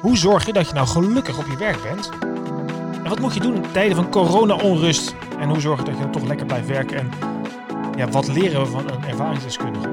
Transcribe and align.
Hoe 0.00 0.16
zorg 0.16 0.46
je 0.46 0.52
dat 0.52 0.68
je 0.68 0.74
nou 0.74 0.86
gelukkig 0.86 1.38
op 1.38 1.46
je 1.50 1.56
werk 1.56 1.82
bent? 1.82 2.10
En 2.92 3.08
wat 3.08 3.20
moet 3.20 3.34
je 3.34 3.40
doen 3.40 3.54
in 3.54 3.70
tijden 3.72 3.96
van 3.96 4.10
corona-onrust? 4.10 5.14
En 5.38 5.48
hoe 5.48 5.60
zorg 5.60 5.78
je 5.78 5.84
dat 5.84 5.98
je 5.98 6.10
toch 6.10 6.22
lekker 6.22 6.46
blijft 6.46 6.66
werken? 6.66 6.96
En 6.96 7.10
ja, 7.96 8.08
wat 8.08 8.28
leren 8.28 8.60
we 8.60 8.66
van 8.66 8.90
een 8.90 9.04
ervaringsdeskundige? 9.08 9.88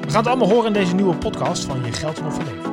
We 0.00 0.10
gaan 0.10 0.20
het 0.20 0.26
allemaal 0.26 0.48
horen 0.48 0.66
in 0.66 0.72
deze 0.72 0.94
nieuwe 0.94 1.16
podcast 1.16 1.64
van 1.64 1.84
Je 1.84 1.92
Geld 1.92 2.22
nog 2.22 2.36
Leven. 2.38 2.72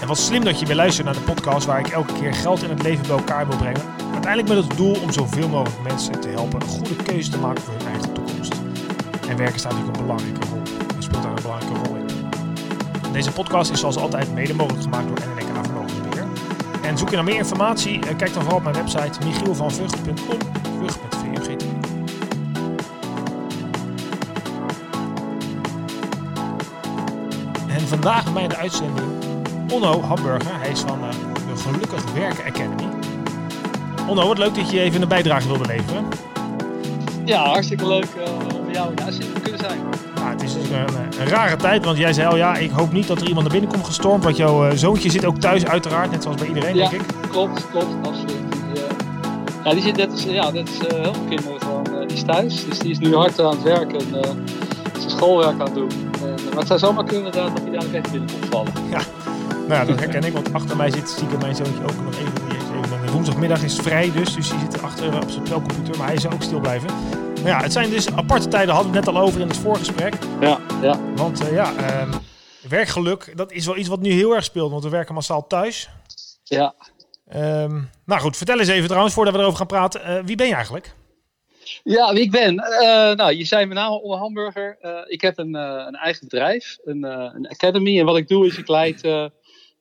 En 0.00 0.06
wat 0.06 0.18
slim 0.18 0.44
dat 0.44 0.60
je 0.60 0.66
weer 0.66 0.76
luistert 0.76 1.06
naar 1.06 1.14
de 1.14 1.20
podcast 1.20 1.66
waar 1.66 1.78
ik 1.78 1.88
elke 1.88 2.12
keer 2.12 2.34
geld 2.34 2.62
in 2.62 2.70
het 2.70 2.82
leven 2.82 3.06
bij 3.06 3.16
elkaar 3.16 3.46
wil 3.48 3.56
brengen. 3.56 3.82
Uiteindelijk 4.12 4.54
met 4.54 4.68
het 4.68 4.76
doel 4.76 4.96
om 5.02 5.12
zoveel 5.12 5.48
mogelijk 5.48 5.82
mensen 5.82 6.20
te 6.20 6.28
helpen 6.28 6.60
een 6.60 6.68
goede 6.68 6.96
keuze 6.96 7.30
te 7.30 7.38
maken 7.38 7.62
voor 7.62 7.74
hun 7.78 7.86
eigen 7.86 8.12
toekomst. 8.12 8.54
En 9.28 9.36
werken 9.36 9.58
staat 9.58 9.72
natuurlijk 9.72 9.98
een 9.98 10.06
belangrijke 10.06 10.48
rol. 10.48 10.53
Deze 13.14 13.32
podcast 13.32 13.70
is 13.70 13.80
zoals 13.80 13.96
altijd 13.96 14.34
mede 14.34 14.54
mogelijk 14.54 14.82
gemaakt 14.82 15.06
door 15.08 15.16
NNK 15.16 15.64
Vermogensbeheer. 15.64 16.26
En 16.82 16.98
zoek 16.98 17.08
je 17.08 17.14
naar 17.14 17.24
meer 17.24 17.36
informatie, 17.36 18.00
eh, 18.00 18.16
kijk 18.16 18.32
dan 18.32 18.42
vooral 18.42 18.56
op 18.56 18.62
mijn 18.62 18.74
website 18.74 19.24
michielvanvugt.com. 19.24 20.38
VUGT. 21.10 21.64
En 27.68 27.80
vandaag 27.80 28.32
bij 28.32 28.48
de 28.48 28.56
uitzending 28.56 29.08
Onno 29.72 30.00
Hamburger. 30.00 30.60
Hij 30.60 30.70
is 30.70 30.80
van 30.80 31.04
eh, 31.04 31.10
de 31.46 31.56
Gelukkig 31.56 32.12
Werken 32.12 32.44
Academy. 32.44 32.88
Onno, 34.08 34.26
wat 34.26 34.38
leuk 34.38 34.54
dat 34.54 34.70
je 34.70 34.80
even 34.80 35.02
een 35.02 35.08
bijdrage 35.08 35.48
wilde 35.48 35.66
leveren. 35.66 36.04
Ja, 37.24 37.44
hartstikke 37.44 37.86
leuk 37.86 38.08
uh, 38.16 38.58
om 38.60 38.70
jou 38.70 38.90
in 38.90 38.96
de 38.96 39.18
te 39.32 39.40
kunnen 39.40 39.60
zijn. 39.60 39.78
Het 40.34 40.42
is 40.42 40.54
natuurlijk 40.54 40.90
een, 40.90 41.20
een, 41.20 41.28
rare 41.28 41.56
tijd, 41.56 41.84
want 41.84 41.98
jij 41.98 42.12
zei 42.12 42.28
al 42.28 42.36
ja, 42.36 42.56
ik 42.56 42.70
hoop 42.70 42.92
niet 42.92 43.06
dat 43.06 43.20
er 43.20 43.26
iemand 43.26 43.42
naar 43.42 43.52
binnen 43.52 43.70
komt 43.70 43.86
gestormd. 43.86 44.24
Want 44.24 44.36
jouw 44.36 44.66
uh, 44.66 44.76
zoontje 44.76 45.10
zit 45.10 45.24
ook 45.24 45.38
thuis 45.38 45.66
uiteraard, 45.66 46.10
net 46.10 46.22
zoals 46.22 46.36
bij 46.36 46.48
iedereen, 46.48 46.74
ja, 46.74 46.88
denk 46.88 47.02
ik. 47.02 47.08
klopt, 47.30 47.70
klopt, 47.70 47.94
absoluut. 48.02 48.52
Die, 48.52 48.82
uh, 48.82 48.88
ja, 49.64 49.70
die 49.70 49.82
zit 49.82 49.96
net 49.96 50.10
als, 50.10 50.22
ja, 50.22 50.50
net 50.50 50.68
als 50.68 50.78
heel 50.78 51.12
veel 51.12 51.24
kinderen 51.28 51.60
gewoon, 51.60 51.84
die 52.06 52.16
is 52.16 52.22
thuis. 52.22 52.64
Dus 52.68 52.78
die 52.78 52.90
is 52.90 52.98
nu 52.98 53.14
hard 53.14 53.40
aan 53.40 53.50
het 53.50 53.62
werken 53.62 53.98
en 53.98 54.46
zijn 54.98 55.10
schoolwerk 55.10 55.60
aan 55.60 55.60
het 55.60 55.74
doen. 55.74 55.90
En, 56.22 56.34
maar 56.48 56.58
het 56.58 56.66
zou 56.66 56.78
zomaar 56.78 57.04
kunnen 57.04 57.32
dat 57.32 57.50
hij 57.62 57.70
dadelijk 57.70 57.94
even 57.94 58.10
binnen 58.10 58.30
komt 58.30 58.46
vallen. 58.50 58.72
Ja. 58.90 59.00
Nou 59.68 59.80
ja, 59.80 59.84
dat 59.84 60.00
herken 60.00 60.24
ik, 60.24 60.32
want 60.32 60.52
achter 60.52 60.76
mij 60.76 60.90
zit 60.90 61.08
stiekem 61.08 61.38
mijn 61.38 61.54
zoontje 61.54 61.82
ook 61.82 62.04
nog 62.04 62.14
even. 62.14 62.34
Die 62.34 62.58
heeft 62.58 62.84
even 62.84 63.06
een 63.06 63.12
woensdagmiddag 63.12 63.62
is 63.62 63.76
vrij 63.76 64.12
dus, 64.12 64.34
dus 64.34 64.48
die 64.48 64.58
zit 64.58 64.82
achter 64.82 65.22
op 65.22 65.30
zijn 65.30 65.46
spelcomputer, 65.46 65.98
maar 65.98 66.06
hij 66.06 66.18
zou 66.18 66.34
ook 66.34 66.42
stil 66.42 66.60
blijven. 66.60 66.88
Ja, 67.44 67.62
het 67.62 67.72
zijn 67.72 67.90
dus 67.90 68.10
aparte 68.10 68.48
tijden, 68.48 68.74
hadden 68.74 68.92
we 68.92 68.98
het 68.98 69.06
net 69.06 69.16
al 69.16 69.22
over 69.22 69.40
in 69.40 69.48
het 69.48 69.56
voorgesprek. 69.56 70.14
Ja, 70.40 70.60
ja. 70.82 71.14
Want 71.14 71.42
uh, 71.42 71.52
ja, 71.52 71.72
uh, 71.72 72.14
werkgeluk, 72.68 73.36
dat 73.36 73.52
is 73.52 73.66
wel 73.66 73.76
iets 73.76 73.88
wat 73.88 74.00
nu 74.00 74.10
heel 74.10 74.34
erg 74.34 74.44
speelt, 74.44 74.70
want 74.70 74.84
we 74.84 74.90
werken 74.90 75.14
massaal 75.14 75.46
thuis. 75.46 75.88
Ja. 76.42 76.74
Um, 77.34 77.90
nou 78.06 78.20
goed, 78.20 78.36
vertel 78.36 78.58
eens 78.58 78.68
even 78.68 78.86
trouwens, 78.86 79.14
voordat 79.14 79.34
we 79.34 79.40
erover 79.40 79.58
gaan 79.58 79.66
praten, 79.66 80.00
uh, 80.10 80.24
wie 80.24 80.36
ben 80.36 80.46
je 80.46 80.54
eigenlijk? 80.54 80.94
Ja, 81.82 82.12
wie 82.12 82.22
ik 82.22 82.30
ben? 82.30 82.54
nou, 83.16 83.34
je 83.34 83.44
zei 83.44 83.66
met 83.66 83.76
name 83.76 84.00
onder 84.00 84.18
Hamburger. 84.18 84.76
ik 85.06 85.20
heb 85.20 85.38
een, 85.38 85.54
een, 85.54 85.94
eigen 85.94 86.28
bedrijf, 86.28 86.78
een, 86.84 87.02
een, 87.02 87.48
academy. 87.48 87.98
En 87.98 88.04
wat 88.04 88.16
ik 88.16 88.28
doe 88.28 88.46
is, 88.46 88.56
ik 88.56 88.68
leid 88.68 89.30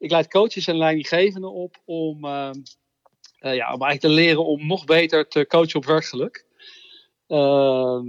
ik 0.03 0.11
leid 0.11 0.28
coaches 0.28 0.67
en 0.67 0.78
leidinggevenden 0.78 1.53
op 1.53 1.78
om, 1.86 2.25
uh, 2.25 2.52
ja, 3.39 3.73
om 3.73 3.81
eigenlijk 3.81 4.00
te 4.00 4.09
leren 4.09 4.45
om 4.45 4.67
nog 4.67 4.86
beter 4.86 5.28
te 5.28 5.47
coachen 5.47 5.75
op 5.75 5.86
werkgeluk. 5.86 6.45
Uh, 7.27 8.02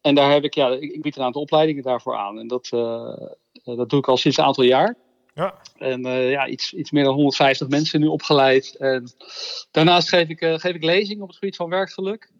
en 0.00 0.14
daar 0.14 0.32
heb 0.32 0.44
ik, 0.44 0.54
ja, 0.54 0.68
ik, 0.68 1.02
bied 1.02 1.16
een 1.16 1.22
aantal 1.22 1.42
opleidingen 1.42 1.82
daarvoor 1.82 2.16
aan. 2.16 2.38
En 2.38 2.48
dat, 2.48 2.70
uh, 2.74 3.16
dat 3.64 3.90
doe 3.90 3.98
ik 3.98 4.08
al 4.08 4.16
sinds 4.16 4.36
een 4.36 4.44
aantal 4.44 4.64
jaar. 4.64 4.96
Ja. 5.34 5.54
En 5.76 6.02
ja, 6.30 6.46
iets, 6.46 6.74
iets 6.74 6.90
meer 6.90 7.04
dan 7.04 7.14
150 7.14 7.68
mensen 7.68 8.00
nu 8.00 8.06
opgeleid. 8.06 8.76
En 8.76 9.12
daarnaast 9.70 10.08
geef 10.08 10.28
ik, 10.28 10.38
geef 10.38 10.74
ik 10.74 10.84
lezingen 10.84 11.22
op 11.22 11.28
het 11.28 11.38
gebied 11.38 11.56
van 11.56 11.70
werkgeluk. 11.70 12.30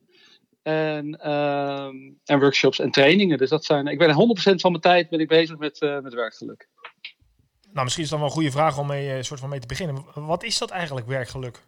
En, 0.62 1.20
ehm, 1.20 1.96
en 2.24 2.40
workshops 2.40 2.78
en 2.78 2.90
trainingen. 2.90 3.38
Dus 3.38 3.50
dat 3.50 3.64
zijn, 3.64 3.86
ik 3.86 3.98
ben 3.98 4.12
100% 4.12 4.60
van 4.60 4.70
mijn 4.70 4.82
tijd 4.82 5.08
ben 5.08 5.20
ik 5.20 5.28
bezig 5.28 5.58
met, 5.58 5.80
met 5.80 6.14
werkgeluk. 6.14 6.68
Nou, 7.72 7.84
misschien 7.84 8.04
is 8.04 8.10
dan 8.10 8.18
wel 8.18 8.28
een 8.28 8.34
goede 8.34 8.50
vraag 8.50 8.78
om 8.78 8.86
mee, 8.86 9.22
soort 9.22 9.40
van 9.40 9.48
mee 9.48 9.60
te 9.60 9.66
beginnen. 9.66 10.04
Wat 10.14 10.42
is 10.42 10.58
dat 10.58 10.70
eigenlijk, 10.70 11.06
werkgeluk? 11.06 11.62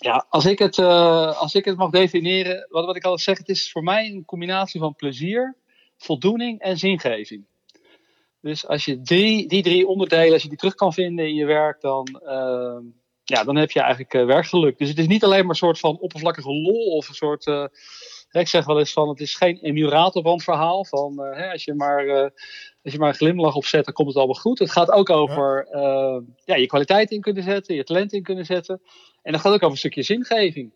Ja, 0.00 0.26
als 0.28 0.44
ik 0.44 0.58
het, 0.58 0.76
uh, 0.78 1.40
als 1.40 1.54
ik 1.54 1.64
het 1.64 1.76
mag 1.76 1.90
definiëren, 1.90 2.66
wat, 2.70 2.86
wat 2.86 2.96
ik 2.96 3.04
altijd 3.04 3.22
zeg, 3.22 3.38
het 3.38 3.48
is 3.48 3.70
voor 3.70 3.82
mij 3.82 4.06
een 4.06 4.24
combinatie 4.24 4.80
van 4.80 4.94
plezier, 4.94 5.56
voldoening 5.96 6.60
en 6.60 6.78
zingeving. 6.78 7.44
Dus 8.40 8.66
als 8.66 8.84
je 8.84 9.00
die, 9.00 9.48
die 9.48 9.62
drie 9.62 9.86
onderdelen, 9.86 10.32
als 10.32 10.42
je 10.42 10.48
die 10.48 10.58
terug 10.58 10.74
kan 10.74 10.92
vinden 10.92 11.26
in 11.26 11.34
je 11.34 11.44
werk, 11.44 11.80
dan, 11.80 12.22
uh, 12.22 12.78
ja, 13.24 13.44
dan 13.44 13.56
heb 13.56 13.70
je 13.70 13.80
eigenlijk 13.80 14.14
uh, 14.14 14.24
werkgeluk. 14.24 14.78
Dus 14.78 14.88
het 14.88 14.98
is 14.98 15.06
niet 15.06 15.24
alleen 15.24 15.40
maar 15.40 15.48
een 15.48 15.54
soort 15.54 15.78
van 15.78 15.98
oppervlakkige 15.98 16.52
lol 16.52 16.96
of 16.96 17.08
een 17.08 17.14
soort 17.14 17.46
ik 18.40 18.48
zeg 18.48 18.64
wel 18.64 18.78
eens 18.78 18.92
van, 18.92 19.08
het 19.08 19.20
is 19.20 19.34
geen 19.34 19.58
Emiratenband 19.62 20.42
verhaal. 20.42 20.84
Van, 20.84 21.12
uh, 21.18 21.36
hè, 21.36 21.50
als, 21.50 21.64
je 21.64 21.74
maar, 21.74 22.06
uh, 22.06 22.22
als 22.82 22.92
je 22.92 22.98
maar 22.98 23.08
een 23.08 23.14
glimlach 23.14 23.54
opzet, 23.54 23.84
dan 23.84 23.94
komt 23.94 24.08
het 24.08 24.16
allemaal 24.16 24.40
goed. 24.40 24.58
Het 24.58 24.70
gaat 24.70 24.90
ook 24.90 25.10
over 25.10 25.68
ja. 25.70 25.78
Uh, 25.80 26.22
ja, 26.44 26.54
je 26.54 26.66
kwaliteit 26.66 27.10
in 27.10 27.20
kunnen 27.20 27.42
zetten, 27.42 27.74
je 27.74 27.84
talent 27.84 28.12
in 28.12 28.22
kunnen 28.22 28.44
zetten. 28.44 28.80
En 29.22 29.32
dat 29.32 29.40
gaat 29.40 29.52
ook 29.52 29.62
over 29.62 29.70
een 29.70 29.76
stukje 29.76 30.02
zingeving. 30.02 30.72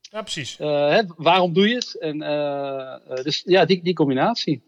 Ja, 0.00 0.22
precies. 0.22 0.58
Hè, 0.58 1.02
waarom 1.16 1.52
doe 1.52 1.68
je 1.68 1.74
het? 1.74 1.98
En, 1.98 2.18
dus 3.22 3.42
ja, 3.46 3.64
die, 3.64 3.82
die 3.82 3.94
combinatie. 3.94 4.62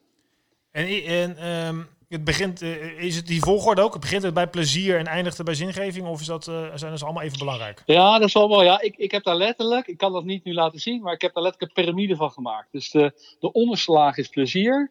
En, 0.70 0.87
en 1.04 1.48
um, 1.66 1.88
het 2.09 2.25
begint, 2.25 2.62
is 2.99 3.17
het 3.17 3.27
die 3.27 3.41
volgorde 3.41 3.83
ook? 3.83 4.00
Begint 4.00 4.22
het 4.22 4.34
bij 4.34 4.49
plezier 4.49 4.99
en 4.99 5.06
eindigt 5.06 5.37
het 5.37 5.47
bij 5.47 5.55
zingeving? 5.55 6.06
Of 6.06 6.21
is 6.21 6.27
dat, 6.27 6.44
zijn 6.44 6.91
dat 6.91 7.03
allemaal 7.03 7.22
even 7.22 7.39
belangrijk? 7.39 7.83
Ja, 7.87 8.19
dat 8.19 8.28
is 8.28 8.34
wel. 8.34 8.62
Ja, 8.62 8.81
ik, 8.81 8.97
ik 8.97 9.11
heb 9.11 9.25
daar 9.25 9.37
letterlijk, 9.37 9.87
ik 9.87 9.97
kan 9.97 10.12
dat 10.12 10.25
niet 10.25 10.44
nu 10.44 10.55
laten 10.55 10.81
zien, 10.81 11.03
maar 11.03 11.12
ik 11.12 11.21
heb 11.21 11.34
daar 11.34 11.43
letterlijk 11.43 11.77
een 11.77 11.84
piramide 11.84 12.17
van 12.17 12.31
gemaakt. 12.31 12.69
Dus 12.72 12.91
de, 12.91 13.12
de 13.39 13.53
onderste 13.53 13.93
laag 13.93 14.17
is 14.17 14.28
plezier. 14.28 14.91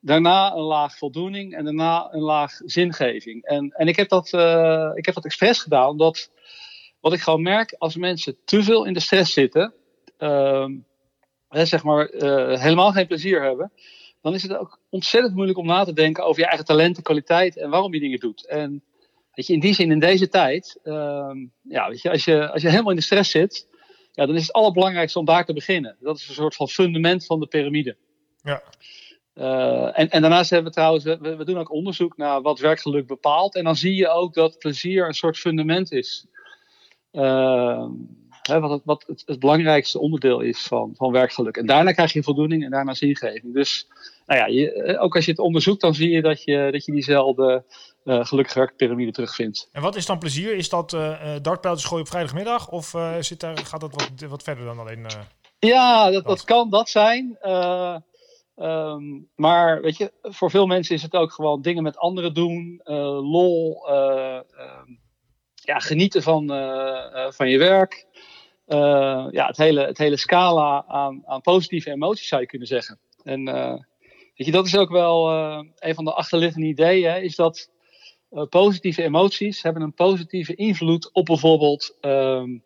Daarna 0.00 0.52
een 0.54 0.62
laag 0.62 0.96
voldoening 0.96 1.54
en 1.54 1.64
daarna 1.64 2.08
een 2.10 2.20
laag 2.20 2.52
zingeving. 2.64 3.44
En, 3.44 3.72
en 3.76 3.88
ik, 3.88 3.96
heb 3.96 4.08
dat, 4.08 4.32
uh, 4.32 4.90
ik 4.94 5.06
heb 5.06 5.14
dat 5.14 5.24
expres 5.24 5.58
gedaan, 5.58 5.88
omdat 5.88 6.30
wat 7.00 7.12
ik 7.12 7.20
gewoon 7.20 7.42
merk, 7.42 7.74
als 7.78 7.96
mensen 7.96 8.36
te 8.44 8.62
veel 8.62 8.84
in 8.84 8.92
de 8.92 9.00
stress 9.00 9.32
zitten, 9.32 9.74
uh, 10.18 10.66
hè, 11.48 11.64
zeg 11.64 11.82
maar 11.82 12.08
helemaal 12.58 12.92
geen 12.92 13.06
plezier 13.06 13.42
hebben, 13.42 13.72
dan 14.22 14.34
is 14.34 14.42
het 14.42 14.56
ook 14.56 14.80
ontzettend 14.88 15.34
moeilijk 15.34 15.58
om 15.58 15.66
na 15.66 15.84
te 15.84 15.92
denken 15.92 16.24
over 16.24 16.40
je 16.40 16.46
eigen 16.46 16.66
talenten, 16.66 17.02
kwaliteit 17.02 17.56
en 17.56 17.70
waarom 17.70 17.94
je 17.94 18.00
dingen 18.00 18.20
doet. 18.20 18.46
En 18.46 18.82
weet 19.34 19.46
je, 19.46 19.52
in 19.52 19.60
die 19.60 19.74
zin, 19.74 19.90
in 19.90 20.00
deze 20.00 20.28
tijd, 20.28 20.78
uh, 20.84 21.30
ja, 21.62 21.88
weet 21.88 22.02
je, 22.02 22.10
als, 22.10 22.24
je, 22.24 22.50
als 22.50 22.62
je 22.62 22.68
helemaal 22.68 22.90
in 22.90 22.96
de 22.96 23.02
stress 23.02 23.30
zit, 23.30 23.68
ja, 24.12 24.26
dan 24.26 24.34
is 24.34 24.42
het 24.42 24.52
allerbelangrijkste 24.52 25.18
om 25.18 25.24
daar 25.24 25.44
te 25.44 25.52
beginnen. 25.52 25.96
Dat 26.00 26.16
is 26.16 26.28
een 26.28 26.34
soort 26.34 26.54
van 26.54 26.68
fundament 26.68 27.26
van 27.26 27.40
de 27.40 27.46
piramide. 27.46 27.96
Ja. 28.42 28.62
Uh, 29.34 29.98
en, 29.98 30.10
en 30.10 30.20
daarnaast 30.20 30.50
hebben 30.50 30.68
we 30.68 30.74
trouwens, 30.74 31.04
we, 31.04 31.36
we, 31.36 31.44
doen 31.44 31.58
ook 31.58 31.72
onderzoek 31.72 32.16
naar 32.16 32.42
wat 32.42 32.58
werkgeluk 32.58 33.06
bepaalt. 33.06 33.54
En 33.54 33.64
dan 33.64 33.76
zie 33.76 33.94
je 33.94 34.08
ook 34.08 34.34
dat 34.34 34.58
plezier 34.58 35.06
een 35.06 35.14
soort 35.14 35.38
fundament 35.38 35.92
is. 35.92 36.26
Uh, 37.12 37.88
hè, 38.46 38.60
wat, 38.60 38.70
het, 38.70 38.80
wat 38.84 39.04
het, 39.06 39.22
het, 39.26 39.38
belangrijkste 39.38 39.98
onderdeel 39.98 40.40
is 40.40 40.62
van, 40.62 40.94
van 40.96 41.12
werkgeluk. 41.12 41.56
En 41.56 41.66
daarna 41.66 41.92
krijg 41.92 42.12
je 42.12 42.22
voldoening 42.22 42.64
en 42.64 42.70
daarna 42.70 42.94
zingeving. 42.94 43.54
Dus 43.54 43.88
nou 44.26 44.40
ja, 44.40 44.46
je, 44.46 44.98
ook 44.98 45.14
als 45.14 45.24
je 45.24 45.30
het 45.30 45.40
onderzoekt, 45.40 45.80
dan 45.80 45.94
zie 45.94 46.10
je 46.10 46.22
dat 46.22 46.42
je, 46.42 46.68
dat 46.72 46.84
je 46.84 46.92
diezelfde 46.92 47.64
uh, 48.04 48.24
gelukkige 48.24 48.58
werkpyramide 48.58 49.12
terugvindt. 49.12 49.68
En 49.72 49.82
wat 49.82 49.96
is 49.96 50.06
dan 50.06 50.18
plezier? 50.18 50.54
Is 50.54 50.68
dat 50.68 50.92
uh, 50.92 51.34
dartpijltjes 51.42 51.88
gooien 51.88 52.04
op 52.04 52.10
vrijdagmiddag? 52.10 52.70
Of 52.70 52.94
uh, 52.94 53.16
zit 53.20 53.40
daar, 53.40 53.58
gaat 53.58 53.80
dat 53.80 53.94
wat, 53.94 54.28
wat 54.28 54.42
verder 54.42 54.64
dan 54.64 54.78
alleen... 54.78 55.06
ja, 55.58 56.10
dat, 56.10 56.24
dat 56.24 56.44
kan 56.44 56.70
dat 56.70 56.88
zijn. 56.88 57.38
Um, 58.56 59.28
maar 59.34 59.80
weet 59.80 59.96
je, 59.96 60.12
voor 60.22 60.50
veel 60.50 60.66
mensen 60.66 60.94
is 60.94 61.02
het 61.02 61.14
ook 61.14 61.32
gewoon 61.32 61.62
dingen 61.62 61.82
met 61.82 61.98
anderen 61.98 62.34
doen, 62.34 62.80
lol, 63.22 63.86
ja, 65.54 65.78
genieten 65.78 66.22
van, 66.22 66.46
van 67.32 67.48
je 67.48 67.58
werk. 67.58 68.06
Ja, 69.30 69.46
het 69.46 69.56
hele, 69.56 69.80
het 69.80 69.98
hele 69.98 70.16
scala 70.16 70.84
aan, 70.86 71.22
aan 71.26 71.40
positieve 71.40 71.90
emoties 71.90 72.28
zou 72.28 72.40
je 72.40 72.46
kunnen 72.46 72.68
zeggen. 72.68 72.98
En 73.24 73.48
Weet 74.36 74.46
je, 74.46 74.52
dat 74.52 74.66
is 74.66 74.76
ook 74.76 74.90
wel 74.90 75.32
uh, 75.32 75.60
een 75.78 75.94
van 75.94 76.04
de 76.04 76.12
achterliggende 76.12 76.66
ideeën, 76.66 77.10
hè, 77.10 77.18
is 77.18 77.36
dat 77.36 77.70
uh, 78.32 78.42
positieve 78.42 79.02
emoties 79.02 79.62
hebben 79.62 79.82
een 79.82 79.94
positieve 79.94 80.54
invloed 80.54 81.12
op 81.12 81.24
bijvoorbeeld 81.24 81.96
um, 82.00 82.62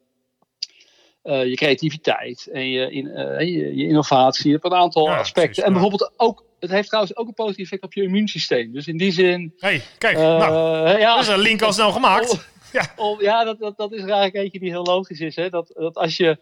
uh, 1.24 1.44
je 1.44 1.54
creativiteit 1.54 2.48
en 2.52 2.68
je, 2.68 2.90
in, 2.90 3.06
je, 3.46 3.76
je, 3.76 3.86
innovatie 3.86 4.56
op 4.56 4.64
een 4.64 4.74
aantal 4.74 5.06
ja, 5.06 5.18
aspecten. 5.18 5.42
Precies, 5.42 5.64
en 5.64 5.72
bijvoorbeeld 5.72 6.12
ook, 6.16 6.44
het 6.60 6.70
heeft 6.70 6.88
trouwens 6.88 7.16
ook 7.16 7.26
een 7.26 7.34
positief 7.34 7.64
effect 7.64 7.82
op 7.82 7.92
je 7.92 8.02
immuunsysteem. 8.02 8.72
Dus 8.72 8.86
in 8.86 8.96
die 8.96 9.12
zin. 9.12 9.54
hey, 9.58 9.82
kijk, 9.98 10.16
nou, 10.16 10.98
ja, 10.98 11.14
dat 11.14 11.22
is 11.22 11.28
een 11.28 11.38
link 11.38 11.62
al 11.62 11.72
snel 11.72 11.92
gemaakt. 11.92 12.48
Ja, 12.72 12.92
om, 12.96 13.20
ja 13.20 13.44
dat, 13.44 13.58
dat, 13.58 13.76
dat 13.76 13.92
is 13.92 14.00
eigenlijk 14.00 14.34
eentje 14.34 14.58
die 14.58 14.70
heel 14.70 14.84
logisch 14.84 15.20
is. 15.20 15.36
Hè? 15.36 15.48
Dat, 15.48 15.70
dat 15.74 15.96
als 15.96 16.16
je 16.16 16.38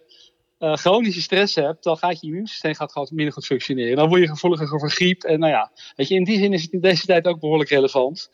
chronische 0.59 1.21
stress 1.21 1.55
hebt, 1.55 1.83
dan 1.83 1.97
gaat 1.97 2.21
je 2.21 2.27
immuunsysteem 2.27 2.75
gaat 2.75 2.93
gewoon 2.93 3.09
minder 3.13 3.35
goed 3.35 3.47
functioneren. 3.47 3.97
Dan 3.97 4.09
word 4.09 4.21
je 4.21 4.29
gevoeliger 4.29 4.69
voor 4.69 4.91
griep. 4.91 5.23
En 5.23 5.39
nou 5.39 5.53
ja, 5.53 5.73
weet 5.97 6.09
je, 6.09 6.15
in 6.15 6.25
die 6.25 6.39
zin 6.39 6.53
is 6.53 6.63
het 6.63 6.73
in 6.73 6.81
deze 6.81 7.07
tijd 7.07 7.27
ook 7.27 7.41
behoorlijk 7.41 7.71
relevant. 7.71 8.31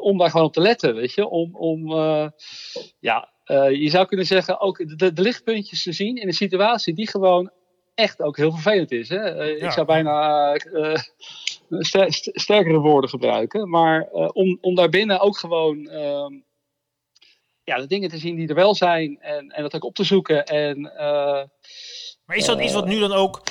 om 0.00 0.18
daar 0.18 0.30
gewoon 0.30 0.46
op 0.46 0.52
te 0.52 0.60
letten, 0.60 0.94
weet 0.94 1.14
je. 1.14 1.28
Om, 1.28 1.56
om 1.56 1.88
ja, 2.98 3.32
je 3.70 3.88
zou 3.90 4.06
kunnen 4.06 4.26
zeggen, 4.26 4.60
ook 4.60 4.98
de, 4.98 5.12
de 5.12 5.22
lichtpuntjes 5.22 5.82
te 5.82 5.92
zien 5.92 6.16
in 6.16 6.26
een 6.26 6.34
situatie 6.34 6.94
die 6.94 7.08
gewoon 7.08 7.50
echt 7.94 8.22
ook 8.22 8.36
heel 8.36 8.52
vervelend 8.52 8.92
is. 8.92 9.08
Hè? 9.08 9.18
Eh, 9.18 9.62
ik 9.62 9.70
zou 9.70 9.86
bijna 9.86 10.56
sterkere 12.34 12.78
woorden 12.78 13.10
gebruiken. 13.10 13.70
Maar 13.70 14.08
om, 14.32 14.58
om 14.60 14.74
daarbinnen 14.74 15.20
ook 15.20 15.38
gewoon 15.38 15.86
ehm, 15.86 16.32
ja, 17.64 17.76
de 17.76 17.86
dingen 17.86 18.08
te 18.08 18.18
zien 18.18 18.36
die 18.36 18.48
er 18.48 18.54
wel 18.54 18.74
zijn. 18.74 19.18
En, 19.20 19.50
en 19.50 19.62
dat 19.62 19.74
ook 19.74 19.84
op 19.84 19.94
te 19.94 20.04
zoeken. 20.04 20.44
En, 20.44 20.80
maar 22.24 22.36
is 22.36 22.44
dat 22.44 22.60
iets 22.60 22.72
wat 22.72 22.86
nu 22.86 22.98
dan 22.98 23.12
ook... 23.12 23.42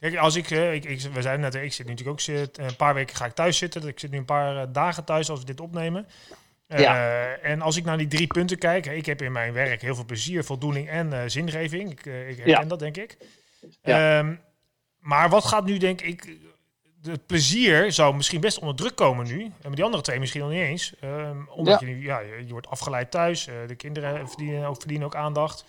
Kijk, 0.00 0.16
als 0.16 0.36
ik, 0.36 0.50
ik, 0.50 0.84
ik, 0.84 1.00
we 1.00 1.22
zijn 1.22 1.40
net, 1.40 1.54
ik 1.54 1.72
zit 1.72 1.86
nu 1.86 1.92
natuurlijk 1.92 2.20
ook 2.28 2.36
een 2.52 2.76
paar 2.76 2.94
weken 2.94 3.16
ga 3.16 3.24
ik 3.24 3.32
thuis 3.32 3.58
zitten. 3.58 3.88
Ik 3.88 4.00
zit 4.00 4.10
nu 4.10 4.18
een 4.18 4.24
paar 4.24 4.72
dagen 4.72 5.04
thuis 5.04 5.30
als 5.30 5.40
we 5.40 5.46
dit 5.46 5.60
opnemen. 5.60 6.06
Ja. 6.66 7.34
en 7.34 7.60
als 7.60 7.76
ik 7.76 7.84
naar 7.84 7.98
die 7.98 8.06
drie 8.06 8.26
punten 8.26 8.58
kijk, 8.58 8.86
ik 8.86 9.06
heb 9.06 9.22
in 9.22 9.32
mijn 9.32 9.52
werk 9.52 9.82
heel 9.82 9.94
veel 9.94 10.04
plezier, 10.04 10.44
voldoening 10.44 10.88
en 10.88 11.30
zingeving. 11.30 11.90
Ik, 11.90 12.06
ik 12.06 12.36
herken 12.36 12.68
dat, 12.68 12.78
denk 12.78 12.96
ik. 12.96 13.16
Ehm, 13.82 14.34
maar 14.98 15.28
wat 15.28 15.44
gaat 15.44 15.64
nu, 15.64 15.78
denk 15.78 16.00
ik. 16.00 16.38
Het 17.02 17.26
plezier 17.26 17.92
zou 17.92 18.14
misschien 18.14 18.40
best 18.40 18.58
onder 18.58 18.76
druk 18.76 18.96
komen 18.96 19.26
nu. 19.26 19.52
En 19.62 19.72
die 19.72 19.84
andere 19.84 20.02
twee 20.02 20.18
misschien 20.18 20.40
nog 20.40 20.50
niet 20.50 20.60
eens. 20.60 20.92
Um, 21.04 21.48
omdat 21.48 21.80
je 21.80 21.86
nu, 21.86 22.02
ja, 22.04 22.18
je 22.18 22.46
wordt 22.48 22.68
afgeleid 22.68 23.10
thuis. 23.10 23.46
Uh, 23.46 23.54
de 23.66 23.74
kinderen 23.74 24.28
verdienen 24.28 24.68
ook, 24.68 24.78
verdienen 24.78 25.06
ook 25.06 25.14
aandacht. 25.14 25.64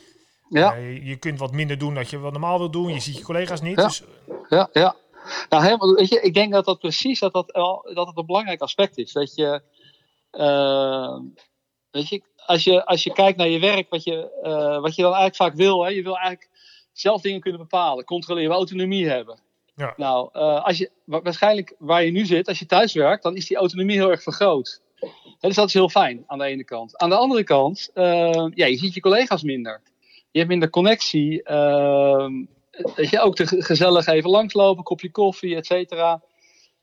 Ja. 0.50 0.78
Uh, 0.78 1.08
je 1.08 1.16
kunt 1.16 1.40
wat 1.40 1.52
minder 1.52 1.78
doen 1.78 1.94
dat 1.94 2.10
je 2.10 2.20
wat 2.20 2.32
normaal 2.32 2.58
wil 2.58 2.72
doen. 2.72 2.94
Je 2.94 3.00
ziet 3.00 3.18
je 3.18 3.24
collega's 3.24 3.62
niet. 3.62 3.78
Ja, 3.78 3.86
dus, 3.86 4.04
ja. 4.50 4.70
ja. 4.74 4.96
Nou, 5.50 5.64
helemaal, 5.64 5.94
weet 5.94 6.10
je, 6.10 6.22
ik 6.22 6.34
denk 6.34 6.54
dat 6.54 6.66
dat 6.66 6.80
precies 6.80 7.20
dat 7.20 7.34
dat, 7.34 7.48
dat 7.94 8.08
het 8.08 8.18
een 8.18 8.26
belangrijk 8.26 8.62
aspect 8.62 8.98
is. 8.98 9.12
Dat 9.12 9.36
je, 9.36 9.62
uh, 10.32 11.20
weet 11.92 12.10
je, 12.10 12.22
als 12.46 12.64
je, 12.64 12.86
als 12.86 13.04
je 13.04 13.14
kijkt 13.14 13.38
naar 13.38 13.48
je 13.48 13.60
werk, 13.60 13.90
wat 13.90 14.04
je, 14.04 14.40
wat 14.82 14.96
je 14.96 15.02
dan 15.02 15.14
eigenlijk 15.14 15.36
vaak 15.36 15.54
wil, 15.54 15.84
hè, 15.84 15.90
je 15.90 16.04
wil 16.04 16.18
eigenlijk 16.18 16.50
zelf 16.92 17.22
dingen 17.22 17.42
kunnen 17.42 17.60
bepalen, 17.60 18.06
controleren, 18.06 18.56
autonomie 18.56 19.10
hebben. 19.10 19.40
Nou, 19.76 20.30
uh, 20.34 20.66
als 20.66 20.78
je, 20.78 20.92
waarschijnlijk 21.06 21.76
waar 21.78 22.04
je 22.04 22.12
nu 22.12 22.26
zit, 22.26 22.48
als 22.48 22.60
je 22.60 22.66
thuis 22.66 22.94
werkt, 22.94 23.24
dan 23.24 23.36
is 23.36 23.48
die 23.48 23.58
autonomie 23.58 23.96
heel 23.96 24.12
erg 24.12 24.24
vergroot. 24.24 24.82
dus 25.40 25.56
dat 25.56 25.68
is 25.68 25.74
heel 25.74 25.90
fijn 25.90 26.24
aan 26.28 26.38
de 26.38 26.46
ene 26.46 26.64
kant. 26.64 26.98
Aan 26.98 27.10
de 27.10 27.16
andere 27.16 27.44
kant, 27.44 27.90
uh, 27.94 28.48
ja, 28.54 28.66
je 28.66 28.78
ziet 28.78 28.94
je 28.94 29.00
collega's 29.00 29.44
minder. 29.44 29.82
Je 30.32 30.38
hebt 30.38 30.50
minder 30.50 30.70
connectie. 30.70 31.50
Uh, 31.50 32.28
je 32.96 33.20
ook 33.20 33.36
te 33.36 33.48
gezellig 33.48 34.06
even 34.06 34.30
langslopen, 34.30 34.84
kopje 34.84 35.12
koffie, 35.12 35.56
et 35.56 35.66
cetera. 35.66 36.22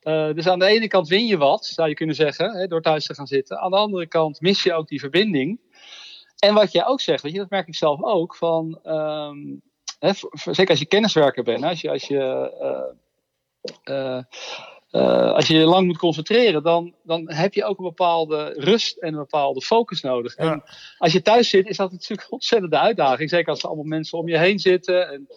Uh, 0.02 0.32
dus 0.32 0.48
aan 0.48 0.58
de 0.58 0.66
ene 0.66 0.88
kant 0.88 1.08
win 1.08 1.26
je 1.26 1.36
wat, 1.36 1.66
zou 1.66 1.88
je 1.88 1.94
kunnen 1.94 2.14
zeggen, 2.14 2.50
hè, 2.50 2.66
door 2.66 2.82
thuis 2.82 3.06
te 3.06 3.14
gaan 3.14 3.26
zitten. 3.26 3.58
Aan 3.58 3.70
de 3.70 3.76
andere 3.76 4.06
kant 4.06 4.40
mis 4.40 4.62
je 4.62 4.72
ook 4.72 4.88
die 4.88 5.00
verbinding. 5.00 5.60
En 6.38 6.54
wat 6.54 6.72
jij 6.72 6.86
ook 6.86 7.00
zegt, 7.00 7.22
weet 7.22 7.32
je, 7.32 7.38
dat 7.38 7.50
merk 7.50 7.68
ik 7.68 7.74
zelf 7.74 8.02
ook, 8.02 8.36
van 8.36 8.80
um, 8.84 9.62
hè, 9.98 10.12
zeker 10.32 10.70
als 10.70 10.78
je 10.78 10.86
kenniswerker 10.86 11.42
bent, 11.42 11.64
als 11.64 11.80
je, 11.80 11.90
als 11.90 12.04
je, 12.04 12.52
uh, 13.84 14.20
uh, 14.92 15.32
als 15.32 15.46
je 15.46 15.54
je 15.54 15.64
lang 15.64 15.86
moet 15.86 15.98
concentreren, 15.98 16.62
dan, 16.62 16.94
dan 17.02 17.32
heb 17.32 17.54
je 17.54 17.64
ook 17.64 17.78
een 17.78 17.84
bepaalde 17.84 18.54
rust 18.56 18.96
en 18.96 19.08
een 19.08 19.18
bepaalde 19.18 19.60
focus 19.60 20.00
nodig. 20.00 20.34
En 20.34 20.62
als 20.98 21.12
je 21.12 21.22
thuis 21.22 21.48
zit, 21.48 21.66
is 21.66 21.76
dat 21.76 21.92
natuurlijk 21.92 22.22
een 22.22 22.32
ontzettende 22.32 22.78
uitdaging. 22.78 23.30
Zeker 23.30 23.48
als 23.48 23.62
er 23.62 23.66
allemaal 23.66 23.84
mensen 23.84 24.18
om 24.18 24.28
je 24.28 24.38
heen 24.38 24.58
zitten. 24.58 25.08
En, 25.12 25.28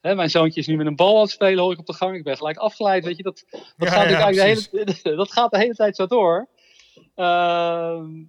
hè, 0.00 0.14
mijn 0.14 0.30
zoontje 0.30 0.60
is 0.60 0.66
nu 0.66 0.76
met 0.76 0.86
een 0.86 0.96
bal 0.96 1.14
aan 1.14 1.22
het 1.22 1.30
spelen, 1.30 1.62
hoor 1.62 1.72
ik 1.72 1.78
op 1.78 1.86
de 1.86 1.92
gang. 1.92 2.16
Ik 2.16 2.24
ben 2.24 2.36
gelijk 2.36 2.56
afgeleid. 2.56 3.04
Weet 3.04 3.16
je, 3.16 3.22
dat, 3.22 3.44
dat, 3.76 3.88
gaat, 3.88 4.10
ja, 4.10 4.30
de 4.30 4.42
hele, 4.42 5.14
dat 5.16 5.32
gaat 5.32 5.50
de 5.50 5.58
hele 5.58 5.74
tijd 5.74 5.96
zo 5.96 6.06
door. 6.06 6.48
Uh, 7.16 7.26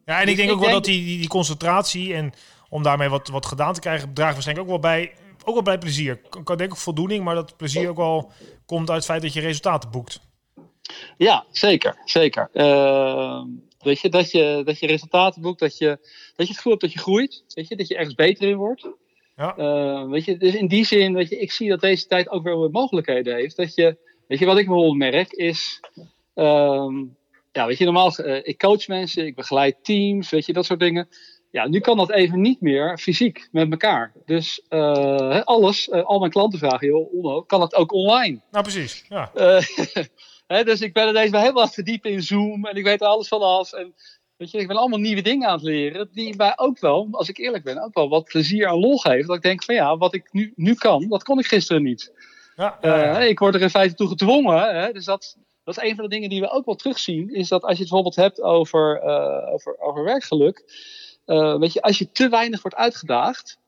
ja, 0.06 0.20
en 0.20 0.22
ik 0.22 0.26
dus 0.26 0.36
denk 0.36 0.52
ook 0.52 0.60
wel 0.60 0.72
dat 0.72 0.86
die, 0.86 1.06
die, 1.06 1.18
die, 1.18 1.28
concentratie 1.28 2.14
en 2.14 2.34
om 2.70 2.84
daarmee 2.84 3.10
wat, 3.10 3.28
wat 3.28 3.46
gedaan 3.46 3.74
te 3.74 3.80
krijgen, 3.80 4.14
draagt 4.14 4.34
waarschijnlijk 4.34 4.68
ook 4.68 4.82
wel 4.82 4.92
bij 4.92 5.14
ook 5.46 5.54
wel 5.54 5.64
bij 5.64 5.78
plezier. 5.78 6.22
Ik 6.24 6.44
kan 6.44 6.58
denk 6.58 6.72
ik 6.72 6.78
voldoening, 6.78 7.24
maar 7.24 7.36
dat 7.36 7.58
plezier 7.58 7.90
ook 7.90 7.98
wel 7.98 8.32
komt 8.66 8.90
uit 8.90 8.98
het 8.98 9.06
feit 9.06 9.22
dat 9.22 9.34
je 9.34 9.40
resultaten 9.40 9.92
boekt. 9.92 10.20
Ja, 11.18 11.46
zeker. 11.52 12.02
zeker. 12.06 12.50
Uh, 12.54 13.44
weet 13.80 14.00
je, 14.00 14.10
dat 14.10 14.32
je, 14.32 14.62
dat 14.66 14.80
je 14.80 14.88
resultaten 14.88 15.42
boekt, 15.42 15.60
dat 15.60 15.78
je, 15.78 15.88
dat 16.36 16.48
je 16.48 16.54
het 16.54 16.56
gevoel 16.56 16.72
hebt 16.72 16.84
dat 16.84 16.94
je 16.94 17.00
groeit, 17.00 17.44
weet 17.54 17.68
je, 17.68 17.76
dat 17.76 17.88
je 17.88 17.96
ergens 17.96 18.16
beter 18.16 18.50
in 18.50 18.56
wordt. 18.56 18.90
Ja. 19.36 19.58
Uh, 19.58 20.10
weet 20.10 20.26
je, 20.26 20.38
dus 20.38 20.56
in 20.56 20.68
die 20.68 20.86
zin, 20.86 21.14
weet 21.14 21.30
je, 21.30 21.40
ik 21.40 21.52
zie 21.52 21.70
dat 21.70 21.82
deze 21.82 22.08
tijd 22.08 22.30
ook 22.30 22.44
wel 22.44 22.70
mogelijkheden 22.70 23.36
heeft. 23.36 23.56
Dat 23.56 23.76
je, 23.76 23.98
weet 24.28 24.40
je, 24.40 24.46
wat 24.46 24.58
ik 24.58 24.66
bijvoorbeeld 24.66 24.98
merk 24.98 25.32
is, 25.32 25.80
uh, 26.36 26.92
ja, 27.52 27.66
weet 27.66 27.78
je, 27.78 27.86
normaal, 27.86 28.14
uh, 28.20 28.40
ik 28.44 28.58
coach 28.58 28.88
mensen, 28.88 29.26
ik 29.26 29.36
begeleid 29.36 29.84
teams, 29.84 30.30
weet 30.30 30.46
je, 30.46 30.54
dat 30.54 30.66
soort 30.66 30.80
dingen. 30.80 31.08
Ja, 31.51 31.68
nu 31.68 31.80
kan 31.80 31.98
dat 31.98 32.12
even 32.12 32.42
niet 32.42 32.62
meer 32.62 32.98
fysiek 32.98 33.48
met 33.51 33.71
elkaar. 33.71 34.13
Dus 34.25 34.65
uh, 34.69 35.42
alles, 35.42 35.88
uh, 35.88 36.03
al 36.03 36.19
mijn 36.19 36.31
klanten 36.31 36.59
vragen, 36.59 36.88
joh, 36.88 37.13
Onno, 37.13 37.42
kan 37.42 37.62
het 37.62 37.75
ook 37.75 37.92
online? 37.94 38.39
Nou, 38.51 38.63
precies. 38.63 39.06
Ja. 39.09 39.31
Uh, 40.48 40.63
dus 40.63 40.81
ik 40.81 40.94
ben 40.94 41.07
er 41.07 41.13
deze 41.13 41.38
helemaal 41.38 41.68
verdiept 41.80 42.06
in 42.06 42.21
Zoom 42.21 42.65
en 42.65 42.75
ik 42.75 42.83
weet 42.83 43.01
er 43.01 43.07
alles 43.07 43.27
vanaf. 43.27 43.74
En 43.74 43.94
weet 44.38 44.51
je, 44.51 44.57
ik 44.57 44.68
ben 44.68 44.77
allemaal 44.77 45.00
nieuwe 45.00 45.21
dingen 45.21 45.48
aan 45.48 45.53
het 45.53 45.63
leren, 45.63 46.09
die 46.12 46.36
mij 46.36 46.53
ook 46.56 46.80
wel, 46.80 47.07
als 47.12 47.30
ik 47.30 47.38
eerlijk 47.38 47.63
ben, 47.63 47.83
ook 47.83 47.94
wel 47.94 48.09
wat 48.09 48.24
plezier 48.24 48.68
en 48.68 48.80
lol 48.80 48.97
geven. 48.97 49.27
Dat 49.27 49.36
ik 49.36 49.42
denk 49.42 49.63
van 49.63 49.75
ja, 49.75 49.97
wat 49.97 50.13
ik 50.13 50.27
nu, 50.31 50.54
nu 50.56 50.74
kan, 50.74 51.07
dat 51.07 51.24
kon 51.24 51.39
ik 51.39 51.45
gisteren 51.45 51.83
niet. 51.83 52.13
Ja, 52.56 52.77
ja, 52.81 53.19
ik 53.19 53.39
word 53.39 53.56
er 53.56 53.62
in 53.62 53.69
feite 53.69 53.95
toe 53.95 54.07
gedwongen. 54.07 54.75
Hè, 54.75 54.92
dus 54.92 55.06
dat, 55.06 55.38
dat 55.63 55.77
is 55.77 55.83
een 55.89 55.95
van 55.95 56.04
de 56.04 56.09
dingen 56.09 56.30
die 56.30 56.42
we 56.42 56.50
ook 56.50 56.65
wel 56.65 56.75
terugzien, 56.75 57.33
is 57.33 57.47
dat 57.47 57.62
als 57.62 57.77
je 57.77 57.83
het 57.83 57.89
bijvoorbeeld 57.89 58.15
hebt 58.15 58.42
over, 58.42 59.01
over, 59.51 59.80
over 59.80 60.04
werkgeluk 60.04 60.63
uh, 61.31 61.57
weet 61.57 61.74
je, 61.74 61.81
als 61.81 61.98
je 61.98 62.12
te 62.12 62.30
weinig 62.30 62.62
wordt 62.62 62.78
uitgedaagd, 62.78 63.60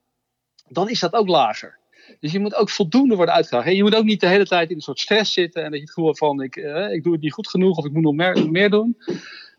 dan 0.67 0.89
is 0.89 0.99
dat 0.99 1.13
ook 1.13 1.27
lager. 1.27 1.77
Dus 2.19 2.31
je 2.31 2.39
moet 2.39 2.55
ook 2.55 2.69
voldoende 2.69 3.15
worden 3.15 3.35
uitgedaagd. 3.35 3.75
Je 3.75 3.83
moet 3.83 3.95
ook 3.95 4.03
niet 4.03 4.19
de 4.19 4.27
hele 4.27 4.45
tijd 4.45 4.69
in 4.69 4.75
een 4.75 4.81
soort 4.81 4.99
stress 4.99 5.33
zitten 5.33 5.63
en 5.63 5.69
dat 5.69 5.79
je 5.79 5.85
het 5.85 5.93
gevoel 5.93 6.15
van 6.15 6.41
ik, 6.41 6.55
uh, 6.55 6.91
ik 6.91 7.03
doe 7.03 7.13
het 7.13 7.21
niet 7.21 7.33
goed 7.33 7.49
genoeg 7.49 7.77
of 7.77 7.85
ik 7.85 7.91
moet 7.91 8.03
nog 8.03 8.13
meer, 8.13 8.51
meer 8.51 8.69
doen. 8.69 8.97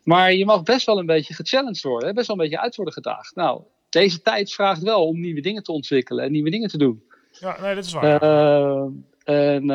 Maar 0.03 0.33
je 0.33 0.45
mag 0.45 0.63
best 0.63 0.85
wel 0.85 0.99
een 0.99 1.05
beetje 1.05 1.33
gechallenged 1.33 1.81
worden, 1.81 2.07
hè? 2.07 2.13
best 2.13 2.27
wel 2.27 2.35
een 2.35 2.41
beetje 2.41 2.59
uit 2.59 2.75
worden 2.75 2.93
gedaagd. 2.93 3.35
Nou, 3.35 3.61
deze 3.89 4.21
tijd 4.21 4.53
vraagt 4.53 4.81
wel 4.81 5.07
om 5.07 5.19
nieuwe 5.19 5.41
dingen 5.41 5.63
te 5.63 5.71
ontwikkelen 5.71 6.25
en 6.25 6.31
nieuwe 6.31 6.49
dingen 6.49 6.69
te 6.69 6.77
doen. 6.77 7.03
Ja, 7.31 7.61
nee, 7.61 7.75
dat 7.75 7.85
is 7.85 7.93
waar. 7.93 8.23
Uh, 8.23 8.87
en 9.23 9.65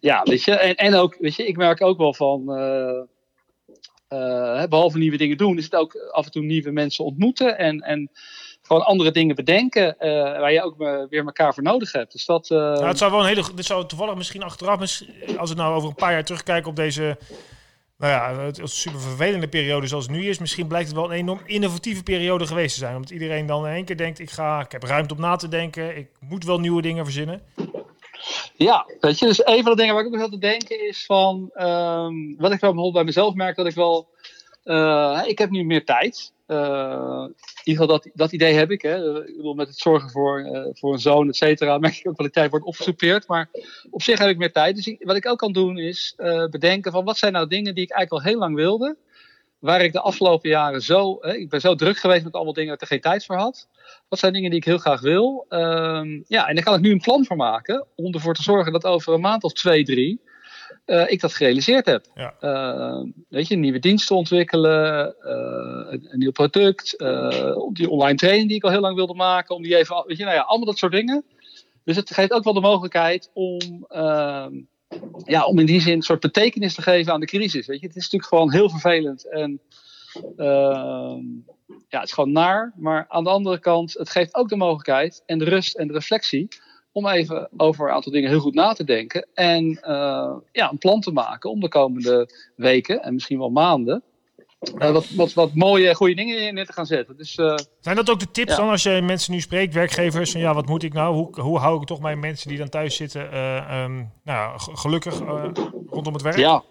ja, 0.00 0.22
weet 0.22 0.44
je, 0.44 0.52
en, 0.52 0.74
en 0.74 0.94
ook, 0.94 1.16
weet 1.18 1.34
je, 1.34 1.46
ik 1.46 1.56
merk 1.56 1.82
ook 1.82 1.98
wel 1.98 2.14
van 2.14 2.44
uh, 4.08 4.64
behalve 4.64 4.98
nieuwe 4.98 5.16
dingen 5.16 5.36
doen, 5.36 5.58
is 5.58 5.64
het 5.64 5.74
ook 5.74 5.96
af 6.10 6.24
en 6.24 6.30
toe 6.30 6.42
nieuwe 6.42 6.70
mensen 6.70 7.04
ontmoeten 7.04 7.58
en, 7.58 7.80
en 7.80 8.10
gewoon 8.62 8.84
andere 8.84 9.10
dingen 9.10 9.34
bedenken 9.34 9.96
uh, 10.00 10.10
waar 10.22 10.52
je 10.52 10.62
ook 10.62 10.76
weer 11.10 11.24
elkaar 11.24 11.54
voor 11.54 11.62
nodig 11.62 11.92
hebt. 11.92 12.12
Dus 12.12 12.24
dat, 12.24 12.50
uh... 12.50 12.58
nou, 12.58 12.86
het 12.86 12.98
zou 12.98 13.10
wel 13.10 13.20
een 13.20 13.26
hele, 13.26 13.44
dit 13.54 13.64
zou 13.64 13.86
toevallig 13.86 14.14
misschien 14.14 14.42
achteraf, 14.42 14.80
als 15.36 15.48
het 15.48 15.58
nou 15.58 15.74
over 15.74 15.88
een 15.88 15.94
paar 15.94 16.12
jaar 16.12 16.24
terugkijken 16.24 16.70
op 16.70 16.76
deze, 16.76 17.18
nou 17.98 18.12
ja, 18.12 18.44
het 18.44 18.60
super 18.62 19.00
vervelende 19.00 19.48
periode 19.48 19.86
zoals 19.86 20.06
het 20.06 20.16
nu 20.16 20.28
is, 20.28 20.38
misschien 20.38 20.66
blijkt 20.66 20.88
het 20.88 20.96
wel 20.96 21.04
een 21.04 21.18
enorm 21.18 21.40
innovatieve 21.44 22.02
periode 22.02 22.46
geweest 22.46 22.72
te 22.72 22.80
zijn. 22.80 22.94
Omdat 22.94 23.10
iedereen 23.10 23.46
dan 23.46 23.66
in 23.66 23.72
één 23.72 23.84
keer 23.84 23.96
denkt, 23.96 24.18
ik 24.18 24.30
ga, 24.30 24.60
ik 24.60 24.72
heb 24.72 24.82
ruimte 24.82 25.14
om 25.14 25.20
na 25.20 25.36
te 25.36 25.48
denken, 25.48 25.96
ik 25.96 26.08
moet 26.20 26.44
wel 26.44 26.60
nieuwe 26.60 26.82
dingen 26.82 27.04
verzinnen. 27.04 27.42
Ja, 28.56 28.86
weet 29.00 29.18
je, 29.18 29.26
dus 29.26 29.46
een 29.46 29.62
van 29.62 29.70
de 29.70 29.76
dingen 29.76 29.94
waar 29.94 30.04
ik 30.04 30.14
ook 30.14 30.20
aan 30.20 30.30
te 30.30 30.38
denken 30.38 30.86
is 30.88 31.04
van, 31.06 31.50
um, 31.54 32.36
wat 32.38 32.52
ik 32.52 32.60
bijvoorbeeld 32.60 32.92
bij 32.92 33.04
mezelf 33.04 33.34
merk, 33.34 33.56
dat 33.56 33.66
ik 33.66 33.74
wel, 33.74 34.08
uh, 34.64 35.22
ik 35.26 35.38
heb 35.38 35.50
nu 35.50 35.64
meer 35.64 35.84
tijd. 35.84 36.32
Uh, 36.46 37.24
in 37.24 37.60
ieder 37.64 37.82
geval 37.82 37.86
dat, 37.86 38.08
dat 38.14 38.32
idee 38.32 38.54
heb 38.54 38.70
ik. 38.70 38.82
Hè. 38.82 39.26
Ik 39.26 39.36
bedoel, 39.36 39.54
met 39.54 39.68
het 39.68 39.78
zorgen 39.78 40.10
voor, 40.10 40.68
voor 40.72 40.92
een 40.92 40.98
zoon, 40.98 41.28
et 41.28 41.36
cetera, 41.36 41.78
merk 41.78 41.96
ik 41.96 42.08
ook 42.08 42.16
wel 42.16 42.26
de 42.26 42.32
tijd 42.32 42.50
wordt 42.50 42.66
opgesoupeerd. 42.66 43.26
Maar 43.26 43.48
op 43.90 44.02
zich 44.02 44.18
heb 44.18 44.28
ik 44.28 44.38
meer 44.38 44.52
tijd. 44.52 44.76
Dus 44.76 44.96
wat 44.98 45.16
ik 45.16 45.26
ook 45.26 45.38
kan 45.38 45.52
doen 45.52 45.78
is 45.78 46.14
bedenken 46.50 46.92
van, 46.92 47.04
wat 47.04 47.18
zijn 47.18 47.32
nou 47.32 47.46
dingen 47.46 47.74
die 47.74 47.84
ik 47.84 47.90
eigenlijk 47.90 48.24
al 48.24 48.30
heel 48.30 48.40
lang 48.40 48.54
wilde. 48.54 48.96
Waar 49.58 49.80
ik 49.80 49.92
de 49.92 50.00
afgelopen 50.00 50.50
jaren 50.50 50.82
zo, 50.82 51.18
hè, 51.20 51.34
ik 51.34 51.48
ben 51.48 51.60
zo 51.60 51.74
druk 51.74 51.96
geweest 51.96 52.24
met 52.24 52.32
allemaal 52.32 52.52
dingen 52.52 52.68
dat 52.68 52.82
ik 52.82 52.88
er 52.88 52.94
geen 52.94 53.00
tijd 53.00 53.24
voor 53.24 53.36
had. 53.36 53.68
Wat 54.08 54.18
zijn 54.18 54.32
dingen 54.32 54.50
die 54.50 54.58
ik 54.58 54.64
heel 54.64 54.78
graag 54.78 55.00
wil? 55.00 55.46
Um, 55.48 56.24
ja, 56.26 56.46
en 56.46 56.54
daar 56.54 56.64
kan 56.64 56.74
ik 56.74 56.80
nu 56.80 56.90
een 56.90 57.00
plan 57.00 57.24
voor 57.24 57.36
maken. 57.36 57.86
Om 57.94 58.14
ervoor 58.14 58.34
te 58.34 58.42
zorgen 58.42 58.72
dat 58.72 58.84
over 58.84 59.14
een 59.14 59.20
maand 59.20 59.44
of 59.44 59.52
twee, 59.52 59.84
drie. 59.84 60.20
Uh, 60.86 61.10
ik 61.10 61.20
dat 61.20 61.34
gerealiseerd 61.34 61.86
heb. 61.86 62.04
Ja. 62.14 62.34
Uh, 62.40 63.04
weet 63.28 63.48
je, 63.48 63.56
nieuwe 63.56 63.78
diensten 63.78 64.16
ontwikkelen, 64.16 65.14
uh, 65.22 65.92
een, 65.92 66.06
een, 66.10 66.18
nieuw 66.18 66.30
product, 66.30 66.98
die 67.72 67.90
online 67.90 68.16
training 68.16 68.48
die 68.48 68.56
ik 68.56 68.64
al 68.64 68.70
heel 68.70 68.80
lang 68.80 68.94
wilde 68.96 69.14
maken, 69.14 69.54
om 69.54 69.62
die 69.62 69.76
even, 69.76 70.04
weet 70.06 70.16
je, 70.16 70.24
nou 70.24 70.36
ja, 70.36 70.42
allemaal 70.42 70.66
dat 70.66 70.78
soort 70.78 70.92
dingen. 70.92 71.24
Dus 71.84 71.96
het 71.96 72.14
geeft 72.14 72.32
ook 72.32 72.44
wel 72.44 72.52
de 72.52 72.60
mogelijkheid 72.60 73.30
om, 73.32 73.84
ehm, 73.88 74.54
ja, 75.24 75.46
om 75.46 75.58
in 75.58 75.66
die 75.66 75.80
zin 75.80 75.94
een 75.94 76.02
soort 76.02 76.20
betekenis 76.20 76.74
te 76.74 76.82
geven 76.82 77.12
aan 77.12 77.20
de 77.20 77.26
crisis. 77.26 77.66
Weet 77.66 77.80
je, 77.80 77.86
het 77.86 77.96
is 77.96 78.02
natuurlijk 78.02 78.30
gewoon 78.30 78.52
heel 78.52 78.70
vervelend 78.70 79.28
en 79.28 79.60
ehm, 80.36 81.22
ja, 81.88 81.98
het 81.98 82.08
is 82.08 82.12
gewoon 82.12 82.32
naar. 82.32 82.72
Maar 82.76 83.04
aan 83.08 83.24
de 83.24 83.30
andere 83.30 83.58
kant, 83.58 83.92
het 83.92 84.10
geeft 84.10 84.34
ook 84.34 84.48
de 84.48 84.56
mogelijkheid 84.56 85.22
en 85.26 85.38
de 85.38 85.44
rust 85.44 85.76
en 85.76 85.86
de 85.86 85.92
reflectie 85.92 86.48
om 86.92 87.06
even 87.06 87.48
over 87.56 87.88
een 87.88 87.94
aantal 87.94 88.12
dingen 88.12 88.30
heel 88.30 88.40
goed 88.40 88.54
na 88.54 88.72
te 88.72 88.84
denken. 88.84 89.28
En 89.34 89.78
ja, 90.52 90.70
een 90.70 90.78
plan 90.78 91.00
te 91.00 91.12
maken 91.12 91.50
om 91.50 91.60
de 91.60 91.68
komende 91.68 92.30
weken 92.56 93.02
en 93.02 93.14
misschien 93.14 93.38
wel 93.38 93.50
maanden 93.50 94.02
uh, 94.60 94.90
wat, 94.90 95.10
wat, 95.10 95.32
wat 95.32 95.54
mooie, 95.54 95.94
goede 95.94 96.14
dingen 96.14 96.40
in 96.40 96.66
te 96.66 96.72
gaan 96.72 96.86
zetten. 96.86 97.16
Dus, 97.16 97.36
uh, 97.36 97.54
Zijn 97.80 97.96
dat 97.96 98.10
ook 98.10 98.20
de 98.20 98.30
tips 98.30 98.56
dan 98.56 98.68
als 98.68 98.82
je 98.82 99.02
mensen 99.02 99.32
nu 99.32 99.40
spreekt, 99.40 99.74
werkgevers, 99.74 100.30
van 100.30 100.40
ja, 100.40 100.54
wat 100.54 100.66
moet 100.66 100.82
ik 100.82 100.92
nou? 100.92 101.14
Hoe, 101.14 101.40
hoe 101.40 101.58
hou 101.58 101.80
ik 101.80 101.86
toch 101.86 102.00
mijn 102.00 102.18
mensen 102.18 102.48
die 102.48 102.58
dan 102.58 102.68
thuis 102.68 102.96
zitten 102.96 103.34
uh, 103.34 103.82
um, 103.82 104.12
nou, 104.24 104.58
gelukkig 104.58 105.18
rondom 105.86 106.12
het 106.12 106.22
werk? 106.22 106.36
Ja. 106.36 106.64